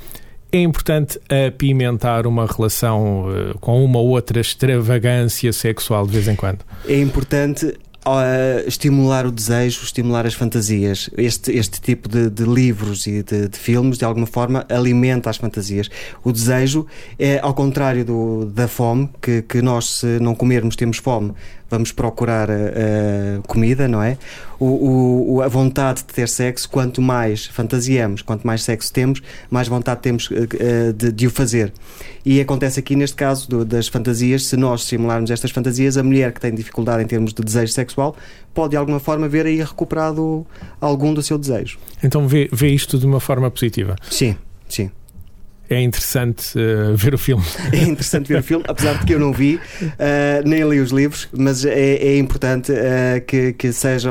É 0.50 0.62
importante 0.62 1.20
apimentar 1.48 2.26
uma 2.26 2.46
relação 2.46 3.28
uh, 3.28 3.58
com 3.60 3.84
uma 3.84 4.00
ou 4.00 4.10
outra 4.10 4.40
extravagância 4.40 5.52
sexual 5.52 6.06
de 6.08 6.14
vez 6.14 6.28
em 6.28 6.36
quando? 6.36 6.60
É 6.88 6.98
importante 7.00 7.74
uh, 8.16 8.68
estimular 8.68 9.26
o 9.26 9.32
desejo, 9.32 9.84
estimular 9.84 10.26
as 10.26 10.34
fantasias. 10.34 11.10
Este, 11.18 11.52
este 11.52 11.82
tipo 11.82 12.08
de, 12.08 12.30
de 12.30 12.44
livros 12.44 13.06
e 13.08 13.24
de, 13.24 13.48
de, 13.48 13.58
filmes, 13.58 13.98
de 13.98 14.06
alguma 14.06 14.28
forma, 14.28 14.66
alimenta 14.70 15.30
as 15.30 15.38
fantasias. 15.38 15.90
O 16.24 16.32
desejo 16.32 16.86
é, 17.18 17.40
ao 17.42 17.54
contrário 17.54 18.06
do, 18.06 18.46
da 18.46 18.68
fome, 18.68 19.10
que, 19.22 19.42
que 19.42 19.62
nós, 19.62 20.00
se 20.00 20.20
não 20.20 20.36
comermos, 20.36 20.76
temos 20.76 20.98
fome, 20.98 21.34
vamos 21.70 21.92
procurar 21.92 22.50
uh, 22.50 23.42
comida, 23.48 23.88
não 23.88 24.02
é? 24.02 24.18
O, 24.60 25.36
o, 25.36 25.42
a 25.42 25.48
vontade 25.48 26.00
de 26.00 26.06
ter 26.06 26.28
sexo, 26.28 26.68
quanto 26.70 27.02
mais 27.02 27.46
fantasiamos, 27.46 28.22
quanto 28.22 28.46
mais 28.46 28.64
sexo 28.64 28.92
temos, 28.92 29.22
mais 29.50 29.68
vontade 29.68 30.02
temos 30.02 30.30
uh, 30.30 30.94
de, 30.94 31.12
de, 31.12 31.28
o 31.28 31.30
fazer. 31.30 31.72
E 32.26 32.42
acontece 32.42 32.80
aqui 32.80 32.96
neste 32.96 33.16
caso 33.16 33.50
do, 33.50 33.66
das 33.66 33.88
fantasias, 33.88 34.46
se 34.46 34.58
nós 34.58 34.84
simularmos 34.84 35.30
estas 35.30 35.52
fantasias, 35.52 35.98
a 35.98 36.04
mulher 36.04 36.32
que 36.32 36.42
tem 36.42 36.54
dificuldade 36.54 37.04
em 37.04 37.08
termos 37.08 37.34
de 37.34 37.44
desejo 37.44 37.72
sexual 37.72 38.16
pode 38.54 38.72
de 38.72 38.78
alguma 38.78 39.00
forma 39.00 39.28
ver 39.28 39.46
aí 39.46 39.58
recuperado 39.58 40.46
algum 40.82 41.14
do 41.14 41.22
seu 41.22 41.38
desejo. 41.38 41.78
Então 42.04 42.28
vê, 42.28 42.50
vê 42.52 42.70
isto 42.70 42.98
de 42.98 43.06
uma 43.06 43.20
forma 43.20 43.52
positiva? 43.52 43.96
Sim, 44.10 44.36
sim 44.68 44.90
é 45.70 45.82
interessante 45.82 46.58
uh, 46.58 46.96
ver 46.96 47.14
o 47.14 47.18
filme. 47.18 47.44
É 47.72 47.84
interessante 47.84 48.28
ver 48.28 48.40
o 48.40 48.44
filme, 48.44 48.64
apesar 48.68 49.00
de 49.00 49.06
que 49.06 49.14
eu 49.14 49.20
não 49.20 49.32
vi, 49.34 49.56
uh, 49.56 50.48
nem 50.48 50.68
li 50.68 50.80
os 50.80 50.92
livros, 50.92 51.28
mas 51.32 51.66
é, 51.66 51.96
é 51.96 52.18
importante 52.18 52.72
uh, 52.72 53.22
que, 53.26 53.54
que 53.54 53.72
seja 53.74 54.10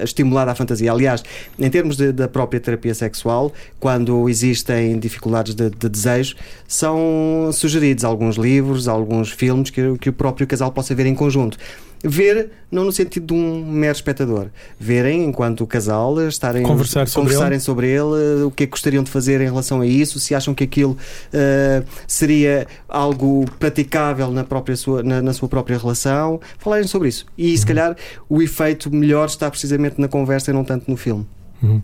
estimulada 0.00 0.52
a 0.52 0.54
fantasia. 0.54 0.90
Aliás, 0.92 1.22
em 1.58 1.68
termos 1.68 1.96
de, 1.96 2.12
da 2.12 2.28
própria 2.28 2.60
terapia 2.60 2.94
sexual, 2.94 3.52
quando 3.80 4.28
existem 4.28 4.98
dificuldades 4.98 5.54
de, 5.54 5.70
de, 5.70 5.88
desejo, 5.88 6.36
são 6.66 7.50
sugeridos 7.52 8.04
alguns 8.04 8.36
livros, 8.36 8.88
alguns 8.88 9.30
filmes 9.30 9.70
que, 9.70 9.98
que 9.98 10.08
o 10.08 10.12
próprio 10.12 10.46
casal 10.46 10.70
possa 10.72 10.94
ver 10.94 11.06
em 11.06 11.14
conjunto 11.14 11.58
ver 12.04 12.50
não 12.70 12.84
no 12.84 12.92
sentido 12.92 13.26
de 13.26 13.32
um 13.32 13.64
mero 13.64 13.94
espectador, 13.94 14.48
verem 14.78 15.24
enquanto 15.24 15.66
casal, 15.66 16.20
estarem 16.28 16.62
Conversar 16.62 17.06
sobre 17.08 17.30
conversarem 17.30 17.56
ele. 17.56 17.60
sobre 17.60 17.86
ele, 17.88 18.42
o 18.44 18.50
que 18.50 18.64
é 18.64 18.66
que 18.66 18.70
gostariam 18.72 19.02
de 19.02 19.10
fazer 19.10 19.40
em 19.40 19.44
relação 19.44 19.80
a 19.80 19.86
isso, 19.86 20.18
se 20.18 20.34
acham 20.34 20.54
que 20.54 20.64
aquilo 20.64 20.92
uh, 20.92 21.86
seria 22.06 22.66
algo 22.88 23.44
praticável 23.58 24.30
na, 24.30 24.44
própria 24.44 24.76
sua, 24.76 25.02
na, 25.02 25.22
na, 25.22 25.32
sua 25.32 25.48
própria 25.48 25.78
relação, 25.78 26.40
falarem 26.58 26.86
sobre 26.86 27.08
isso. 27.08 27.26
E 27.38 27.56
se 27.56 27.62
uhum. 27.62 27.68
calhar 27.68 27.96
o 28.28 28.42
efeito 28.42 28.94
melhor 28.94 29.26
está 29.26 29.48
precisamente 29.50 30.00
na 30.00 30.08
conversa 30.08 30.50
e 30.50 30.54
não 30.54 30.64
tanto 30.64 30.90
no 30.90 30.96
filme. 30.96 31.26
Uhum. 31.62 31.80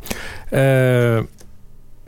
Uh, 0.52 1.26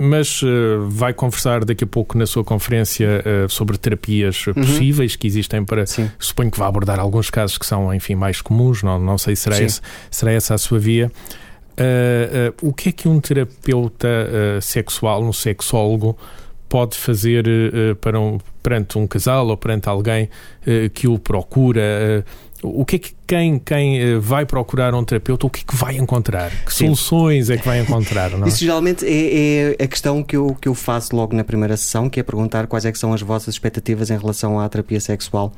mas 0.03 0.43
uh, 0.43 0.89
vai 0.89 1.15
conversar 1.15 1.65
daqui 1.65 1.85
a 1.85 1.87
pouco 1.87 2.19
na 2.19 2.27
sua 2.27 2.43
conferência 2.43 3.23
uh, 3.25 3.49
sobre 3.49 3.79
terapias 3.79 4.47
uhum. 4.49 4.55
possíveis 4.55 5.15
que 5.15 5.27
existem 5.29 5.65
para. 5.65 5.87
Sim. 5.87 6.11
Suponho 6.19 6.51
que 6.51 6.59
vai 6.59 6.67
abordar 6.67 6.99
alguns 6.99 7.31
casos 7.31 7.57
que 7.57 7.65
são, 7.65 7.95
enfim, 7.95 8.17
mais 8.17 8.41
comuns, 8.41 8.83
não, 8.83 8.99
não 8.99 9.17
sei 9.17 9.37
se 9.37 9.43
será, 9.43 9.63
esse, 9.63 9.81
será 10.11 10.33
essa 10.33 10.55
a 10.55 10.59
sua 10.59 10.81
via. 10.81 11.11
Uh, 11.73 12.69
o 12.69 12.73
que 12.73 12.89
é 12.89 12.93
que 12.93 13.09
um 13.09 13.21
terapeuta 13.21 14.09
sexual, 14.61 15.23
um 15.23 15.33
sexólogo, 15.33 16.19
pode 16.69 16.97
fazer 16.97 17.45
para 18.01 18.19
um, 18.19 18.39
perante 18.63 18.99
um 18.99 19.07
casal 19.07 19.47
ou 19.47 19.57
perante 19.57 19.89
alguém 19.89 20.29
que 20.95 21.07
o 21.07 21.19
procura? 21.19 22.25
O 22.63 22.85
que 22.85 22.97
é 22.97 22.99
que 23.01 23.15
quem, 23.27 23.59
quem 23.59 23.99
eh, 23.99 24.19
vai 24.19 24.47
procurar 24.47 24.95
um 24.95 25.05
terapeuta, 25.05 25.47
o 25.47 25.51
que 25.51 25.61
é 25.61 25.65
que 25.67 25.77
vai 25.77 25.97
encontrar? 25.97 26.51
Que 26.65 26.73
Sim. 26.73 26.85
soluções 26.87 27.51
é 27.51 27.57
que 27.57 27.67
vai 27.67 27.81
encontrar? 27.81 28.31
Não 28.31 28.47
é? 28.47 28.49
Isso 28.49 28.59
geralmente 28.59 29.05
é, 29.05 29.77
é, 29.79 29.85
a 29.85 29.89
questão 29.89 30.23
que 30.23 30.37
eu, 30.37 30.57
que 30.61 30.69
eu 30.69 30.75
faço 30.75 31.17
logo 31.17 31.35
na 31.35 31.43
primeira 31.43 31.77
sessão, 31.77 32.09
que 32.09 32.21
é 32.21 32.23
perguntar 32.23 32.67
quais 32.67 32.85
é 32.85 32.93
que 32.93 32.99
são 32.99 33.13
as 33.13 33.21
vossas 33.21 33.55
expectativas 33.55 34.11
em 34.11 34.19
relação 34.19 34.61
à 34.61 34.69
terapia 34.69 35.01
sexual. 35.01 35.53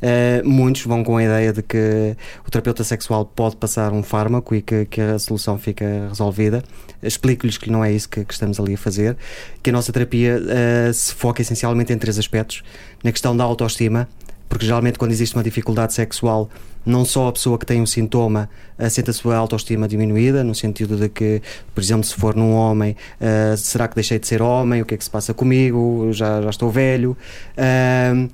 Uh, 0.00 0.48
muitos 0.48 0.82
vão 0.82 1.04
com 1.04 1.18
a 1.18 1.22
ideia 1.22 1.52
de 1.52 1.62
que 1.62 2.16
o 2.46 2.50
terapeuta 2.50 2.82
sexual 2.82 3.26
pode 3.26 3.56
passar 3.56 3.92
um 3.92 4.02
fármaco 4.02 4.54
e 4.54 4.62
que, 4.62 4.86
que 4.86 5.00
a 5.00 5.18
solução 5.18 5.58
fica 5.58 6.06
resolvida. 6.08 6.64
Explico-lhes 7.02 7.58
que 7.58 7.70
não 7.70 7.84
é 7.84 7.92
isso 7.92 8.08
que, 8.08 8.24
que, 8.24 8.32
estamos 8.32 8.58
ali 8.58 8.74
a 8.74 8.78
fazer, 8.78 9.16
que 9.62 9.68
a 9.68 9.72
nossa 9.72 9.92
terapia 9.92 10.40
uh, 10.40 10.92
se 10.92 11.14
foca 11.14 11.42
essencialmente 11.42 11.92
em 11.92 11.98
três 11.98 12.18
aspectos: 12.18 12.62
na 13.04 13.12
questão 13.12 13.36
da 13.36 13.44
autoestima, 13.44 14.08
porque 14.50 14.66
geralmente 14.66 14.98
quando 14.98 15.12
existe 15.12 15.34
uma 15.36 15.44
dificuldade 15.44 15.94
sexual, 15.94 16.50
não 16.84 17.04
só 17.04 17.28
a 17.28 17.32
pessoa 17.32 17.56
que 17.56 17.64
tem 17.64 17.80
um 17.80 17.86
sintoma 17.86 18.50
uh, 18.76 18.90
sente 18.90 19.08
a 19.08 19.12
sua 19.12 19.36
autoestima 19.36 19.86
diminuída, 19.86 20.42
no 20.42 20.54
sentido 20.54 20.96
de 20.96 21.08
que, 21.08 21.40
por 21.72 21.80
exemplo, 21.80 22.04
se 22.04 22.14
for 22.14 22.34
num 22.34 22.52
homem, 22.52 22.96
uh, 23.20 23.56
será 23.56 23.86
que 23.86 23.94
deixei 23.94 24.18
de 24.18 24.26
ser 24.26 24.42
homem? 24.42 24.82
O 24.82 24.84
que 24.84 24.94
é 24.94 24.96
que 24.98 25.04
se 25.04 25.10
passa 25.10 25.32
comigo? 25.32 26.08
Já, 26.12 26.42
já 26.42 26.50
estou 26.50 26.68
velho. 26.68 27.16
Uh, 27.56 28.28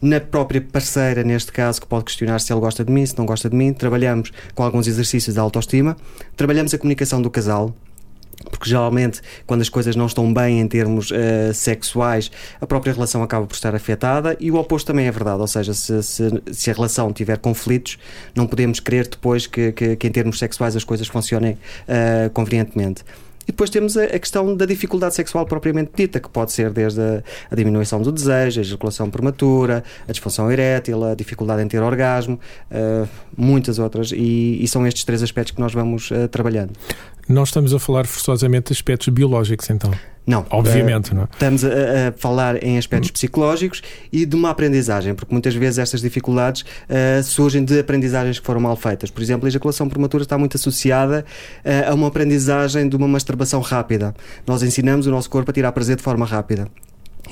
na 0.00 0.20
própria 0.20 0.60
parceira, 0.60 1.22
neste 1.22 1.52
caso, 1.52 1.80
que 1.80 1.86
pode 1.86 2.06
questionar 2.06 2.40
se 2.40 2.50
ele 2.52 2.60
gosta 2.60 2.82
de 2.84 2.90
mim, 2.90 3.04
se 3.04 3.18
não 3.18 3.26
gosta 3.26 3.50
de 3.50 3.56
mim, 3.56 3.72
trabalhamos 3.74 4.32
com 4.54 4.62
alguns 4.62 4.86
exercícios 4.86 5.34
de 5.34 5.40
autoestima, 5.40 5.96
trabalhamos 6.34 6.72
a 6.72 6.78
comunicação 6.78 7.20
do 7.20 7.28
casal, 7.28 7.74
porque 8.50 8.68
geralmente 8.68 9.20
quando 9.46 9.62
as 9.62 9.68
coisas 9.68 9.96
não 9.96 10.06
estão 10.06 10.32
bem 10.32 10.60
em 10.60 10.68
termos 10.68 11.10
uh, 11.10 11.52
sexuais, 11.52 12.30
a 12.60 12.66
própria 12.66 12.92
relação 12.92 13.22
acaba 13.22 13.46
por 13.46 13.54
estar 13.54 13.74
afetada 13.74 14.36
e 14.40 14.50
o 14.50 14.56
oposto 14.56 14.86
também 14.86 15.06
é 15.06 15.10
verdade, 15.10 15.40
ou 15.40 15.46
seja, 15.46 15.74
se, 15.74 16.02
se, 16.02 16.42
se 16.52 16.70
a 16.70 16.74
relação 16.74 17.12
tiver 17.12 17.38
conflitos, 17.38 17.98
não 18.34 18.46
podemos 18.46 18.80
querer 18.80 19.08
depois 19.08 19.46
que, 19.46 19.72
que, 19.72 19.96
que 19.96 20.06
em 20.06 20.10
termos 20.10 20.38
sexuais 20.38 20.76
as 20.76 20.84
coisas 20.84 21.08
funcionem 21.08 21.52
uh, 21.52 22.30
convenientemente. 22.30 23.04
E 23.48 23.50
depois 23.50 23.70
temos 23.70 23.96
a, 23.96 24.04
a, 24.04 24.18
questão 24.18 24.54
da 24.54 24.66
dificuldade 24.66 25.14
sexual 25.14 25.46
propriamente 25.46 25.92
dita, 25.94 26.20
que 26.20 26.28
pode 26.28 26.52
ser 26.52 26.70
desde 26.70 27.00
a, 27.00 27.22
a, 27.50 27.56
diminuição 27.56 28.02
do 28.02 28.12
desejo, 28.12 28.60
a 28.60 28.62
ejaculação 28.62 29.08
prematura, 29.08 29.82
a 30.06 30.12
disfunção 30.12 30.52
erétil, 30.52 31.02
a 31.02 31.14
dificuldade 31.14 31.62
em 31.62 31.66
ter 31.66 31.82
orgasmo, 31.82 32.38
uh, 32.70 33.08
muitas 33.34 33.78
outras. 33.78 34.12
E, 34.12 34.62
e, 34.62 34.68
são 34.68 34.86
estes 34.86 35.02
três 35.02 35.22
aspectos 35.22 35.54
que 35.54 35.60
nós 35.62 35.72
vamos 35.72 36.10
uh, 36.10 36.28
trabalhando. 36.28 36.72
Não 37.28 37.42
estamos 37.42 37.74
a 37.74 37.78
falar 37.78 38.06
forçosamente 38.06 38.68
de 38.68 38.72
aspectos 38.72 39.08
biológicos, 39.08 39.68
então? 39.68 39.90
Não. 40.26 40.44
Obviamente, 40.50 41.12
uh, 41.12 41.14
não. 41.14 41.22
É? 41.22 41.28
Estamos 41.32 41.64
a, 41.64 41.68
a, 41.68 42.12
falar 42.16 42.62
em 42.62 42.76
aspectos 42.76 43.10
psicológicos 43.10 43.82
e 44.12 44.26
de 44.26 44.36
uma 44.36 44.50
aprendizagem, 44.50 45.14
porque 45.14 45.32
muitas 45.32 45.54
vezes 45.54 45.78
estas 45.78 46.02
dificuldades 46.02 46.62
uh, 46.62 47.22
surgem 47.22 47.64
de 47.64 47.80
aprendizagens 47.80 48.38
que 48.38 48.46
foram 48.46 48.60
mal 48.60 48.76
feitas. 48.76 49.10
Por 49.10 49.22
exemplo, 49.22 49.46
a 49.46 49.48
ejaculação 49.48 49.88
prematura 49.88 50.22
está 50.22 50.36
muito 50.36 50.56
associada 50.56 51.24
uh, 51.64 51.90
a 51.90 51.94
uma 51.94 52.08
aprendizagem 52.08 52.88
de 52.88 52.96
uma 52.96 53.08
masturbação 53.08 53.60
rápida. 53.60 54.14
Nós 54.46 54.62
ensinamos 54.62 55.06
o 55.06 55.10
nosso 55.10 55.30
corpo 55.30 55.50
a 55.50 55.54
tirar 55.54 55.72
prazer 55.72 55.96
de 55.96 56.02
forma 56.02 56.26
rápida. 56.26 56.68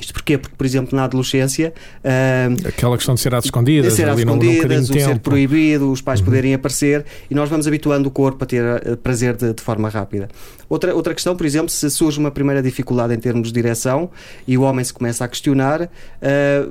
Isto 0.00 0.12
porquê? 0.12 0.38
Porque, 0.38 0.54
por 0.56 0.66
exemplo, 0.66 0.96
na 0.96 1.04
adolescência. 1.04 1.72
Uh, 2.04 2.68
Aquela 2.68 2.96
questão 2.96 3.14
de 3.14 3.20
ser 3.20 3.34
às 3.34 3.44
escondidas, 3.44 3.92
ser 3.94 4.08
às 4.08 4.18
escondidas, 4.18 4.90
um 4.90 4.94
o 4.94 5.00
ser 5.00 5.18
proibido, 5.18 5.90
os 5.90 6.00
pais 6.00 6.20
uhum. 6.20 6.26
poderem 6.26 6.54
aparecer 6.54 7.04
e 7.30 7.34
nós 7.34 7.48
vamos 7.48 7.66
habituando 7.66 8.08
o 8.08 8.10
corpo 8.10 8.44
a 8.44 8.46
ter 8.46 8.62
uh, 8.62 8.96
prazer 8.96 9.36
de, 9.36 9.52
de, 9.52 9.62
forma 9.62 9.88
rápida. 9.88 10.28
Outra, 10.68 10.94
outra 10.94 11.14
questão, 11.14 11.36
por 11.36 11.46
exemplo, 11.46 11.68
se 11.68 11.88
surge 11.90 12.18
uma 12.18 12.30
primeira 12.30 12.62
dificuldade 12.62 13.14
em 13.14 13.18
termos 13.18 13.48
de 13.48 13.54
direção 13.54 14.10
e 14.46 14.58
o 14.58 14.62
homem 14.62 14.84
se 14.84 14.92
começa 14.92 15.24
a 15.24 15.28
questionar, 15.28 15.82
uh, 15.82 15.88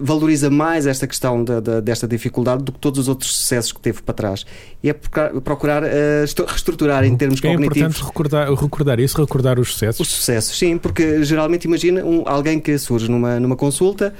valoriza 0.01 0.49
mais 0.49 0.85
esta 0.85 1.07
questão 1.07 1.43
de, 1.43 1.61
de, 1.61 1.81
desta 1.81 2.07
dificuldade 2.07 2.63
do 2.63 2.71
que 2.71 2.79
todos 2.79 2.99
os 2.99 3.07
outros 3.07 3.35
sucessos 3.35 3.71
que 3.71 3.79
teve 3.79 4.01
para 4.01 4.13
trás. 4.13 4.45
E 4.83 4.89
é 4.89 4.93
procurar 4.93 5.83
reestruturar 5.83 7.03
em 7.03 7.11
uhum. 7.11 7.17
termos 7.17 7.39
é 7.39 7.41
cognitivos. 7.41 7.77
É 7.77 7.79
importante 7.81 8.05
recordar, 8.05 8.53
recordar 8.53 8.99
isso, 8.99 9.19
recordar 9.19 9.59
os 9.59 9.71
sucessos. 9.71 9.99
Os 9.99 10.07
sucessos, 10.13 10.57
sim, 10.57 10.77
porque 10.77 11.23
geralmente 11.23 11.65
imagina 11.65 12.03
um, 12.03 12.23
alguém 12.25 12.59
que 12.59 12.77
surge 12.77 13.09
numa, 13.15 13.39
numa 13.39 13.55
consulta 13.55 14.13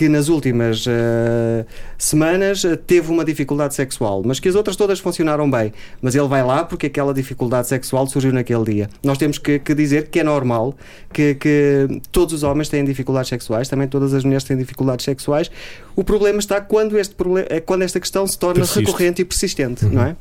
que 0.00 0.08
nas 0.08 0.28
últimas 0.30 0.86
uh, 0.86 1.66
semanas 1.98 2.64
uh, 2.64 2.74
teve 2.74 3.12
uma 3.12 3.22
dificuldade 3.22 3.74
sexual, 3.74 4.22
mas 4.24 4.40
que 4.40 4.48
as 4.48 4.54
outras 4.54 4.74
todas 4.74 4.98
funcionaram 4.98 5.50
bem. 5.50 5.74
Mas 6.00 6.14
ele 6.14 6.26
vai 6.26 6.42
lá 6.42 6.64
porque 6.64 6.86
aquela 6.86 7.12
dificuldade 7.12 7.68
sexual 7.68 8.06
surgiu 8.06 8.32
naquele 8.32 8.64
dia. 8.64 8.90
Nós 9.04 9.18
temos 9.18 9.36
que, 9.36 9.58
que 9.58 9.74
dizer 9.74 10.08
que 10.08 10.20
é 10.20 10.24
normal 10.24 10.74
que, 11.12 11.34
que, 11.34 12.00
todos 12.10 12.32
os 12.32 12.42
homens 12.42 12.70
têm 12.70 12.82
dificuldades 12.82 13.28
sexuais, 13.28 13.68
também 13.68 13.86
todas 13.88 14.14
as 14.14 14.24
mulheres 14.24 14.44
têm 14.44 14.56
dificuldades 14.56 15.04
sexuais. 15.04 15.50
O 15.94 16.02
problema 16.02 16.38
está 16.38 16.62
quando, 16.62 16.98
este 16.98 17.14
problema, 17.14 17.46
é 17.50 17.60
quando 17.60 17.82
esta 17.82 18.00
questão 18.00 18.26
se 18.26 18.38
torna 18.38 18.60
Persiste. 18.60 18.80
recorrente 18.80 19.20
e 19.20 19.24
persistente, 19.26 19.84
uhum. 19.84 19.92
não 19.92 20.02
é? 20.02 20.16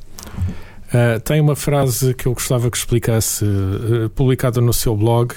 Uh, 0.89 1.19
tem 1.21 1.39
uma 1.39 1.55
frase 1.55 2.13
que 2.15 2.25
eu 2.25 2.33
gostava 2.33 2.69
que 2.69 2.75
explicasse, 2.75 3.45
publicada 4.13 4.59
no 4.59 4.73
seu 4.73 4.93
blog 4.93 5.35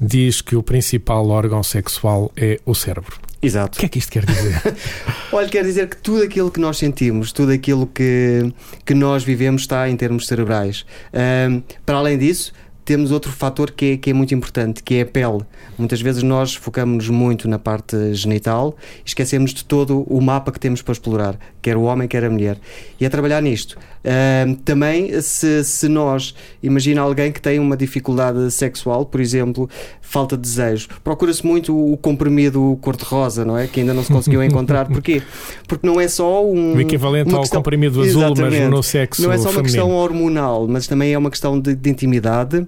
diz 0.00 0.40
que 0.40 0.56
o 0.56 0.62
principal 0.62 1.28
órgão 1.28 1.62
sexual 1.62 2.30
é 2.36 2.60
o 2.64 2.74
cérebro. 2.74 3.18
Exato. 3.40 3.76
O 3.76 3.80
que 3.80 3.86
é 3.86 3.88
que 3.88 3.98
isto 3.98 4.10
quer 4.10 4.24
dizer? 4.24 4.60
Olha, 5.32 5.48
quer 5.48 5.64
dizer 5.64 5.88
que 5.88 5.96
tudo 5.96 6.22
aquilo 6.22 6.50
que 6.50 6.60
nós 6.60 6.76
sentimos, 6.76 7.32
tudo 7.32 7.52
aquilo 7.52 7.86
que, 7.86 8.52
que 8.84 8.94
nós 8.94 9.22
vivemos 9.22 9.62
está 9.62 9.88
em 9.88 9.96
termos 9.96 10.26
cerebrais. 10.26 10.84
Um, 11.12 11.62
para 11.86 11.98
além 11.98 12.18
disso, 12.18 12.52
temos 12.88 13.12
outro 13.12 13.30
fator 13.30 13.70
que 13.70 13.84
é, 13.84 13.96
que 13.98 14.08
é 14.08 14.14
muito 14.14 14.34
importante, 14.34 14.82
que 14.82 14.94
é 14.94 15.02
a 15.02 15.06
pele. 15.06 15.40
Muitas 15.76 16.00
vezes 16.00 16.22
nós 16.22 16.54
focamos-nos 16.54 17.10
muito 17.10 17.46
na 17.46 17.58
parte 17.58 18.14
genital 18.14 18.74
e 19.04 19.08
esquecemos 19.08 19.52
de 19.52 19.62
todo 19.62 20.04
o 20.04 20.22
mapa 20.22 20.50
que 20.50 20.58
temos 20.58 20.80
para 20.80 20.92
explorar, 20.92 21.38
quer 21.60 21.76
o 21.76 21.82
homem, 21.82 22.08
quer 22.08 22.24
a 22.24 22.30
mulher. 22.30 22.56
E 22.98 23.04
é 23.04 23.08
trabalhar 23.10 23.42
nisto. 23.42 23.76
Uh, 23.98 24.56
também, 24.64 25.20
se, 25.20 25.62
se 25.64 25.86
nós, 25.86 26.34
imagina 26.62 27.02
alguém 27.02 27.30
que 27.30 27.42
tem 27.42 27.58
uma 27.58 27.76
dificuldade 27.76 28.50
sexual, 28.50 29.04
por 29.04 29.20
exemplo, 29.20 29.68
falta 30.00 30.34
de 30.34 30.42
desejo, 30.44 30.88
procura-se 31.04 31.44
muito 31.44 31.76
o 31.76 31.94
comprimido 31.98 32.78
cor-de-rosa, 32.80 33.44
não 33.44 33.58
é? 33.58 33.66
Que 33.66 33.80
ainda 33.80 33.92
não 33.92 34.02
se 34.02 34.10
conseguiu 34.10 34.40
encontrar. 34.44 34.88
Porquê? 34.88 35.20
Porque 35.66 35.86
não 35.86 36.00
é 36.00 36.08
só 36.08 36.42
um. 36.42 36.74
O 36.74 36.80
equivalente 36.80 37.34
ao 37.34 37.40
questão... 37.40 37.58
comprimido 37.60 38.00
azul, 38.00 38.22
Exatamente. 38.22 38.60
mas 38.62 38.70
no 38.70 38.82
sexo. 38.82 39.20
Não 39.20 39.30
é 39.30 39.36
só 39.36 39.42
uma 39.42 39.50
feminino. 39.50 39.64
questão 39.64 39.90
hormonal, 39.90 40.66
mas 40.66 40.86
também 40.86 41.12
é 41.12 41.18
uma 41.18 41.28
questão 41.28 41.60
de, 41.60 41.74
de 41.74 41.90
intimidade 41.90 42.66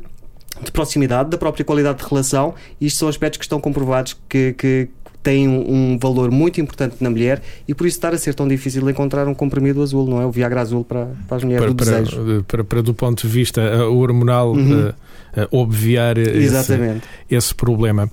de 0.62 0.70
proximidade, 0.70 1.30
da 1.30 1.38
própria 1.38 1.64
qualidade 1.64 2.02
de 2.02 2.08
relação, 2.08 2.54
e 2.80 2.86
isto 2.86 2.98
são 2.98 3.08
aspectos 3.08 3.38
que 3.38 3.44
estão 3.44 3.60
comprovados 3.60 4.16
que, 4.28 4.52
que 4.54 4.88
têm 5.22 5.48
um, 5.48 5.92
um, 5.92 5.98
valor 5.98 6.30
muito 6.30 6.60
importante 6.60 6.96
na 7.00 7.10
mulher 7.10 7.42
e 7.68 7.74
por 7.74 7.86
isso 7.86 7.96
estar 7.98 8.14
a 8.14 8.18
ser 8.18 8.34
tão 8.34 8.48
difícil 8.48 8.88
encontrar 8.88 9.28
um 9.28 9.34
comprimido 9.34 9.82
azul, 9.82 10.08
não 10.08 10.20
é? 10.20 10.24
O 10.24 10.30
Viagra 10.30 10.62
azul 10.62 10.84
para, 10.84 11.08
para 11.28 11.36
as 11.36 11.44
mulheres 11.44 11.64
para, 11.64 11.74
do 11.74 11.84
para, 11.84 12.00
desejo. 12.02 12.44
Para, 12.44 12.64
para, 12.64 12.82
do 12.82 12.94
ponto 12.94 13.26
de 13.26 13.32
vista 13.32 13.60
uh, 13.60 13.98
hormonal, 13.98 14.52
uhum. 14.52 14.88
uh, 14.88 14.90
uh, 14.90 15.48
obviar 15.50 16.16
esse, 16.16 17.00
esse 17.30 17.54
problema. 17.54 18.10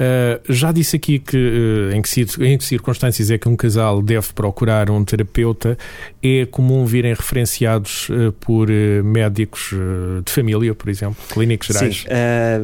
Uh, 0.00 0.40
já 0.50 0.72
disse 0.72 0.96
aqui 0.96 1.18
que 1.18 1.36
uh, 1.36 1.94
em, 1.94 2.00
que 2.00 2.20
em 2.42 2.56
que 2.56 2.64
circunstâncias 2.64 3.30
é 3.30 3.36
que 3.36 3.46
um 3.50 3.54
casal 3.54 4.00
deve 4.00 4.32
procurar 4.32 4.88
um 4.88 5.04
terapeuta. 5.04 5.76
É 6.22 6.46
comum 6.46 6.86
virem 6.86 7.12
referenciados 7.12 8.08
uh, 8.08 8.32
por 8.40 8.68
médicos 9.04 9.74
de 10.24 10.32
família, 10.32 10.74
por 10.74 10.88
exemplo, 10.88 11.16
clínicos 11.28 11.66
gerais? 11.68 11.96
Sim, 11.98 12.06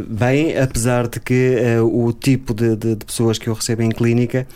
bem, 0.09 0.57
apesar 0.57 1.09
de 1.09 1.21
que 1.21 1.57
o 1.83 2.13
tipo 2.13 2.55
de, 2.55 2.75
de, 2.77 2.95
de, 2.95 3.05
pessoas 3.05 3.39
que 3.39 3.49
eu 3.49 3.55
recebo 3.55 3.83
em 3.83 3.91
clínica 3.91 4.47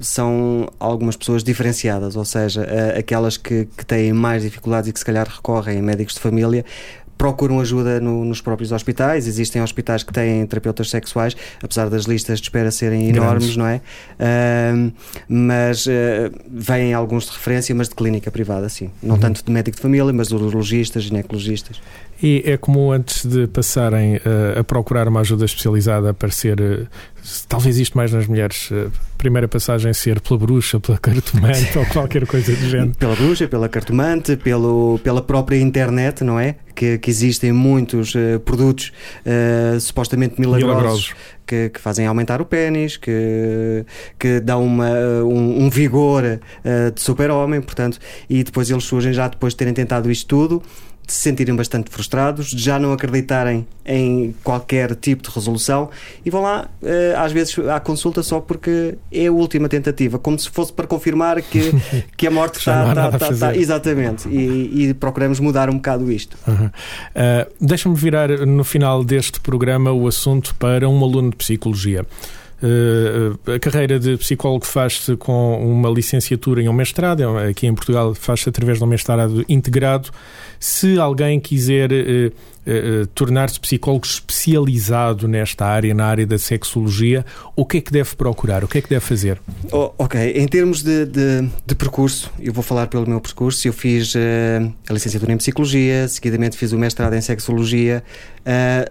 são 0.00 0.68
algumas 0.78 1.16
pessoas 1.16 1.42
diferenciadas, 1.42 2.16
ou 2.16 2.24
seja, 2.24 2.66
aquelas 2.96 3.36
que, 3.36 3.66
que 3.76 3.84
têm 3.84 4.12
mais 4.12 4.42
dificuldades 4.42 4.90
e 4.90 4.92
que 4.92 4.98
se 4.98 5.04
calhar 5.04 5.26
recorrem 5.28 5.78
a 5.78 5.82
médicos 5.82 6.14
de 6.14 6.20
família 6.20 6.64
procuram 7.22 7.60
ajuda 7.60 8.00
no, 8.00 8.24
nos 8.24 8.40
próprios 8.40 8.72
hospitais. 8.72 9.28
Existem 9.28 9.62
hospitais 9.62 10.02
que 10.02 10.12
têm 10.12 10.44
terapeutas 10.44 10.90
sexuais, 10.90 11.36
apesar 11.62 11.88
das 11.88 12.02
listas 12.02 12.40
de 12.40 12.46
espera 12.46 12.68
serem 12.72 13.08
enormes, 13.08 13.54
Grandes. 13.54 13.56
não 13.56 13.64
é? 13.64 13.80
Uh, 14.18 14.92
mas 15.28 15.86
uh, 15.86 15.90
vêm 16.50 16.92
alguns 16.92 17.26
de 17.26 17.30
referência, 17.30 17.72
mas 17.76 17.88
de 17.88 17.94
clínica 17.94 18.28
privada, 18.28 18.68
sim. 18.68 18.90
Não 19.00 19.14
uhum. 19.14 19.20
tanto 19.20 19.44
de 19.44 19.52
médico 19.52 19.76
de 19.76 19.82
família, 19.82 20.12
mas 20.12 20.28
de 20.28 20.34
urologistas, 20.34 21.04
ginecologistas. 21.04 21.80
E 22.22 22.42
é 22.46 22.56
comum, 22.56 22.92
antes 22.92 23.26
de 23.26 23.48
passarem 23.48 24.16
uh, 24.16 24.60
a 24.60 24.64
procurar 24.64 25.08
uma 25.08 25.20
ajuda 25.20 25.44
especializada, 25.44 26.10
aparecer 26.10 26.60
uh, 26.60 26.86
talvez 27.48 27.78
isto 27.78 27.96
mais 27.96 28.12
nas 28.12 28.26
mulheres, 28.26 28.70
a 28.72 28.90
primeira 29.18 29.48
passagem 29.48 29.92
ser 29.92 30.20
pela 30.20 30.38
bruxa, 30.38 30.78
pela 30.78 30.98
cartomante 30.98 31.76
ou 31.78 31.84
qualquer 31.86 32.26
coisa 32.26 32.52
do 32.52 32.68
género. 32.68 32.92
Pela 32.96 33.16
bruxa, 33.16 33.48
pela 33.48 33.68
cartomante, 33.68 34.36
pelo, 34.36 35.00
pela 35.02 35.22
própria 35.22 35.56
internet, 35.56 36.22
não 36.22 36.38
é? 36.38 36.56
Que, 36.74 36.96
que 36.96 37.10
existem 37.10 37.52
muitos 37.52 38.14
uh, 38.14 38.40
produtos 38.44 38.92
uh, 39.26 39.78
supostamente 39.80 40.40
milagrosos, 40.40 40.76
milagrosos. 40.76 41.14
Que, 41.44 41.68
que, 41.70 41.80
fazem 41.80 42.06
aumentar 42.06 42.40
o 42.40 42.46
pênis, 42.46 42.96
que, 42.96 43.84
que 44.18 44.40
dão 44.40 44.64
uma, 44.64 44.90
um, 45.24 45.64
um 45.64 45.70
vigor 45.70 46.22
uh, 46.24 46.92
de 46.92 47.00
super-homem, 47.00 47.60
portanto, 47.60 47.98
e 48.30 48.42
depois 48.42 48.70
eles 48.70 48.84
surgem 48.84 49.12
já 49.12 49.28
depois 49.28 49.52
de 49.52 49.58
terem 49.58 49.74
tentado 49.74 50.10
isto 50.10 50.26
tudo 50.26 50.62
se 51.06 51.20
sentirem 51.20 51.54
bastante 51.54 51.90
frustrados, 51.90 52.48
de 52.48 52.62
já 52.62 52.78
não 52.78 52.92
acreditarem 52.92 53.66
em 53.84 54.34
qualquer 54.42 54.94
tipo 54.94 55.22
de 55.22 55.30
resolução 55.34 55.90
e 56.24 56.30
vão 56.30 56.42
lá, 56.42 56.68
eh, 56.82 57.14
às 57.16 57.32
vezes, 57.32 57.58
à 57.58 57.80
consulta 57.80 58.22
só 58.22 58.40
porque 58.40 58.96
é 59.10 59.26
a 59.26 59.32
última 59.32 59.68
tentativa, 59.68 60.18
como 60.18 60.38
se 60.38 60.48
fosse 60.48 60.72
para 60.72 60.86
confirmar 60.86 61.42
que, 61.42 61.72
que 62.16 62.26
a 62.26 62.30
morte 62.30 62.58
está. 62.58 62.88
está, 62.88 63.08
está, 63.08 63.28
está 63.30 63.56
exatamente. 63.56 64.28
E, 64.28 64.88
e, 64.88 64.94
procuramos 64.94 65.40
mudar 65.40 65.68
um 65.68 65.74
bocado 65.74 66.10
isto. 66.10 66.36
Uhum. 66.46 66.66
Uh, 66.66 67.52
Deixa-me 67.60 67.96
virar 67.96 68.28
no 68.46 68.64
final 68.64 69.04
deste 69.04 69.40
programa 69.40 69.92
o 69.92 70.06
assunto 70.06 70.54
para 70.54 70.88
um 70.88 71.02
aluno 71.02 71.30
de 71.30 71.36
psicologia. 71.36 72.06
Uh, 72.62 73.50
a 73.50 73.58
carreira 73.58 73.98
de 73.98 74.16
psicólogo 74.16 74.64
faz-se 74.64 75.16
com 75.16 75.60
uma 75.60 75.90
licenciatura 75.90 76.62
e 76.62 76.68
um 76.68 76.72
mestrado. 76.72 77.22
É 77.40 77.48
aqui 77.48 77.66
em 77.66 77.74
Portugal 77.74 78.14
faz-se 78.14 78.48
através 78.48 78.78
de 78.78 78.84
um 78.84 78.86
mestrado 78.86 79.44
integrado. 79.48 80.10
Se 80.60 80.96
alguém 80.96 81.40
quiser 81.40 81.90
uh, 81.90 81.96
uh, 82.28 83.06
tornar-se 83.08 83.58
psicólogo 83.58 84.06
especializado 84.06 85.26
nesta 85.26 85.66
área, 85.66 85.92
na 85.92 86.06
área 86.06 86.24
da 86.24 86.38
sexologia, 86.38 87.26
o 87.56 87.66
que 87.66 87.78
é 87.78 87.80
que 87.80 87.90
deve 87.90 88.14
procurar? 88.14 88.62
O 88.62 88.68
que 88.68 88.78
é 88.78 88.80
que 88.80 88.88
deve 88.88 89.04
fazer? 89.04 89.40
Oh, 89.72 89.90
ok, 89.98 90.20
em 90.36 90.46
termos 90.46 90.84
de, 90.84 91.04
de, 91.04 91.48
de, 91.66 91.74
percurso, 91.74 92.30
eu 92.38 92.52
vou 92.52 92.62
falar 92.62 92.86
pelo 92.86 93.08
meu 93.08 93.20
percurso. 93.20 93.66
Eu 93.66 93.72
fiz 93.72 94.14
a 94.88 94.92
licenciatura 94.92 95.32
em 95.32 95.36
psicologia, 95.36 96.06
seguidamente 96.06 96.56
fiz 96.56 96.70
o 96.70 96.78
mestrado 96.78 97.14
em 97.14 97.20
sexologia. 97.20 98.04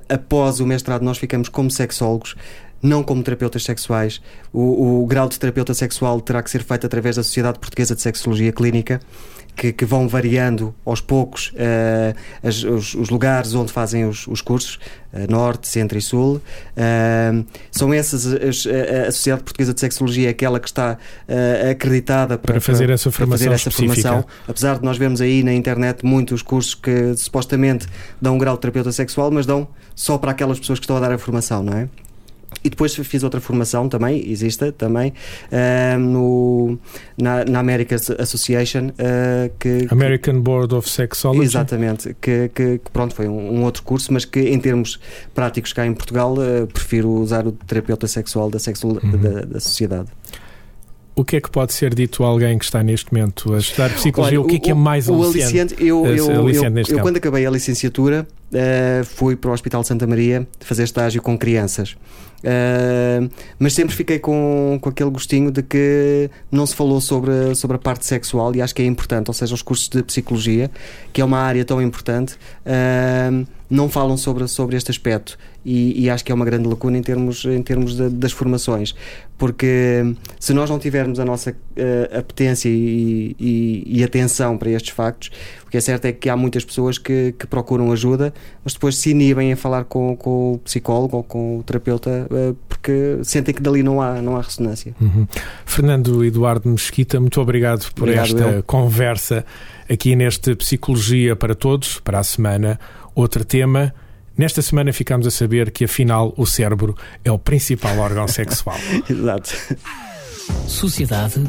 após 0.10 0.60
o 0.60 0.68
mestrado, 0.68 1.04
nós 1.04 1.18
ficamos 1.18 1.48
como 1.48 1.72
sexólogos 1.72 2.36
não 2.82 3.04
como 3.04 3.22
terapeutas 3.24 3.64
sexuais. 3.64 4.22
O, 4.52 5.04
o, 5.04 5.06
grau 5.06 5.30
de 5.30 5.40
terapeuta 5.40 5.74
sexual 5.74 6.20
terá 6.20 6.42
que 6.42 6.50
ser 6.50 6.64
feito 6.64 6.86
através 6.86 7.16
da 7.16 7.24
Sociedade 7.24 7.60
Portuguesa 7.60 7.96
de 7.96 8.02
Sexologia 8.02 8.52
Clínica. 8.52 9.00
Que, 9.54 9.74
que 9.74 9.84
vão 9.84 10.08
variando 10.08 10.74
aos 10.86 11.02
poucos 11.02 11.52
uh, 11.56 12.16
as, 12.42 12.64
os, 12.64 12.94
os, 12.94 13.10
lugares 13.10 13.54
onde 13.54 13.70
fazem 13.70 14.06
os, 14.06 14.26
os 14.26 14.40
cursos, 14.40 14.80
uh, 15.12 15.30
Norte, 15.30 15.68
Centro 15.68 15.98
e 15.98 16.02
Sul. 16.02 16.42
Uh, 16.72 17.46
são 17.70 17.94
essas, 17.94 18.26
as, 18.28 18.66
a 18.66 19.12
Sociedade 19.12 19.44
Portuguesa 19.44 19.74
de 19.74 19.82
Sexologia 19.82 20.28
é 20.28 20.32
aquela 20.32 20.58
que 20.58 20.70
está 20.70 20.98
acreditada 21.70 22.38
para, 22.38 22.54
para, 22.54 22.62
fazer 22.62 22.90
essa 22.90 23.12
formação. 23.12 23.50
Fazer 23.50 23.54
essa 23.54 23.70
formação. 23.70 24.26
Apesar 24.48 24.80
de 24.80 24.86
nós 24.86 24.98
vermos 24.98 25.20
aí 25.20 25.44
na 25.44 25.54
internet 25.54 26.06
muitos 26.06 26.42
cursos 26.42 26.74
que 26.74 27.14
supostamente 27.18 27.88
dão 28.22 28.36
um 28.36 28.38
grau 28.38 28.56
de 28.56 28.62
terapeuta 28.62 28.94
sexual, 28.94 29.32
mas 29.32 29.46
dão 29.46 29.68
só 29.94 30.18
para 30.18 30.32
aquelas 30.32 30.60
pessoas 30.60 30.80
que 30.80 30.86
estão 30.86 30.96
a 30.96 31.02
dar 31.02 31.12
a 31.12 31.18
formação, 31.18 31.62
não 31.62 31.74
é? 31.74 31.90
E 32.63 32.70
depois 32.70 32.93
fiz 32.93 33.24
outra 33.24 33.41
formação 33.41 33.89
também, 33.89 34.29
existe 34.29 34.72
também, 34.74 35.13
uh, 35.51 36.00
no, 36.00 36.77
na, 37.17 37.43
na 37.43 37.60
American 37.60 37.98
Association. 38.20 38.89
Uh, 38.89 39.51
que, 39.58 39.88
American 39.89 40.36
que, 40.36 40.41
Board 40.41 40.75
of 40.75 40.87
Sexology. 40.87 41.44
Exatamente, 41.44 42.16
que, 42.22 42.50
que, 42.53 42.77
que 42.77 42.92
pronto, 42.92 43.16
foi 43.16 43.27
um, 43.27 43.55
um, 43.55 43.64
outro 43.64 43.81
curso, 43.81 44.14
mas 44.14 44.25
que 44.25 44.42
em 44.42 44.59
termos 44.59 45.00
práticos 45.33 45.74
cá 45.74 45.87
em 45.87 45.94
Portugal, 45.94 46.33
uh, 46.33 46.68
prefiro 46.68 47.09
usar 47.09 47.48
o 47.48 47.51
terapeuta 47.51 48.07
sexual 48.07 48.50
da, 48.50 48.59
sexual, 48.59 49.00
uhum. 49.03 49.18
da, 49.18 49.42
da 49.42 49.59
sociedade 49.59 50.09
o 51.14 51.25
que 51.25 51.35
é 51.35 51.42
que 51.42 51.51
pode 51.51 51.74
ser 51.74 51.94
dito 51.94 52.24
a 52.24 52.27
alguém 52.27 52.57
que 52.57 52.66
está 52.66 52.81
neste 52.81 53.14
momento 53.14 53.53
a 53.53 53.59
estudar 53.59 53.94
psicologia? 53.94 54.40
Olha, 54.40 54.46
o 54.46 54.50
que 54.50 54.55
é 54.55 54.59
que 54.59 54.72
é 54.72 54.74
mais 54.74 55.07
o 55.09 55.22
aliciente? 55.22 55.75
eu, 55.79 56.05
eu, 56.05 56.40
aliciente 56.40 56.92
eu, 56.92 56.98
eu 56.98 57.03
quando 57.03 57.18
acabei 57.18 57.46
a 57.46 57.51
licenciatura, 57.51 58.25
uh, 58.53 59.05
fui 59.05 59.35
para 59.35 59.50
o 59.50 59.53
Hospital 59.53 59.83
Santa 59.83 60.05
Maria 60.07 60.48
fazer 60.59 60.83
estágio 60.83 61.22
com 61.22 61.37
crianças. 61.37 61.96
Uh, 62.42 63.29
mas 63.59 63.74
sempre 63.74 63.96
fiquei 63.96 64.18
com, 64.18 64.79
com 64.81 64.90
aquele 64.90 65.11
gostinho 65.11 65.51
de 65.51 65.61
que 65.61 66.29
não 66.51 66.66
se 66.66 66.75
falou 66.75 67.00
sobre, 67.00 67.53
sobre 67.53 67.75
a 67.75 67.79
parte 67.79 68.03
sexual 68.05 68.55
e 68.55 68.61
acho 68.61 68.74
que 68.74 68.81
é 68.81 68.85
importante, 68.85 69.27
ou 69.27 69.33
seja, 69.33 69.53
os 69.53 69.61
cursos 69.61 69.87
de 69.87 70.01
psicologia, 70.01 70.72
que 71.14 71.22
é 71.22 71.25
uma 71.25 71.37
área 71.37 71.64
tão 71.64 71.79
importante, 71.81 72.33
uh, 72.66 73.46
não 73.70 73.87
falam 73.87 74.18
sobre, 74.18 74.48
sobre 74.48 74.75
este 74.75 74.92
aspecto 74.92 75.37
e, 75.64 76.03
e, 76.05 76.09
acho 76.09 76.25
que 76.25 76.31
é 76.31 76.35
uma 76.35 76.44
grande 76.44 76.68
lacuna 76.68 76.98
em 76.98 77.01
termos, 77.01 77.46
em 77.46 77.61
termos 77.61 77.96
de, 77.96 78.09
das 78.09 78.31
formações, 78.31 78.96
porque 79.37 80.16
se 80.40 80.53
nós 80.53 80.70
não 80.70 80.79
tivermos 80.79 81.20
a 81.20 81.25
nossa 81.25 81.51
uh, 81.51 82.18
apetência 82.18 82.68
e, 82.68 83.35
e, 83.40 84.00
e, 84.00 84.03
atenção 84.03 84.57
para 84.57 84.72
estes 84.72 84.92
factos, 84.92 85.29
que 85.72 85.77
é 85.77 85.81
certo 85.81 86.03
é 86.03 86.12
que 86.12 86.29
há 86.29 86.36
muitas 86.36 86.66
pessoas 86.66 86.98
que, 86.98 87.34
que 87.40 87.48
procuram 87.48 87.94
ajuda, 87.94 88.34
mas 88.64 88.74
depois 88.74 88.98
se 88.98 89.12
inibem 89.12 89.53
a 89.53 89.57
falar 89.57 89.86
com, 89.86 90.18
com 90.18 90.55
o 90.55 90.57
psicólogo 90.60 91.16
ou 91.16 91.24
com 91.24 91.60
o 91.60 91.64
terapeuta 91.64 92.27
uh, 92.29 92.53
porque 92.68 93.20
sentem 93.24 93.55
que 93.55 93.62
dali 93.62 93.81
não 93.81 94.01
há, 94.01 94.22
não 94.22 94.36
há 94.36 94.42
ressonância. 94.42 94.94
Uhum. 95.00 95.25
Fernando 95.66 96.25
Eduardo 96.25 96.68
Mesquita, 96.68 97.22
muito 97.22 97.40
obrigado 97.40 97.90
por 97.94 98.03
obrigado 98.03 98.27
esta 98.27 98.44
eu. 98.44 98.64
conversa 98.64 99.46
aqui 99.90 100.14
neste 100.14 100.55
Psicologia 100.55 101.38
para 101.38 101.55
Todos, 101.55 102.01
para 102.01 102.20
a 102.20 102.24
semana. 102.24 102.77
Outro 103.16 103.46
tema 103.46 103.94
Nesta 104.38 104.62
semana 104.62 104.94
ficamos 104.94 105.27
a 105.27 105.29
saber 105.29 105.72
que 105.72 105.84
afinal 105.84 106.34
o 106.38 106.46
cérebro 106.46 106.96
é 107.24 107.31
o 107.31 107.38
principal 107.38 107.98
órgão 108.00 108.27
sexual. 108.29 108.77
Exato. 109.07 109.51
Sociedade, 110.68 111.44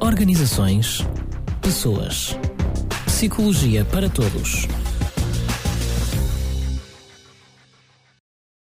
organizações, 0.00 1.06
pessoas. 1.62 2.36
Psicologia 3.16 3.82
para 3.82 4.10
todos 4.10 4.68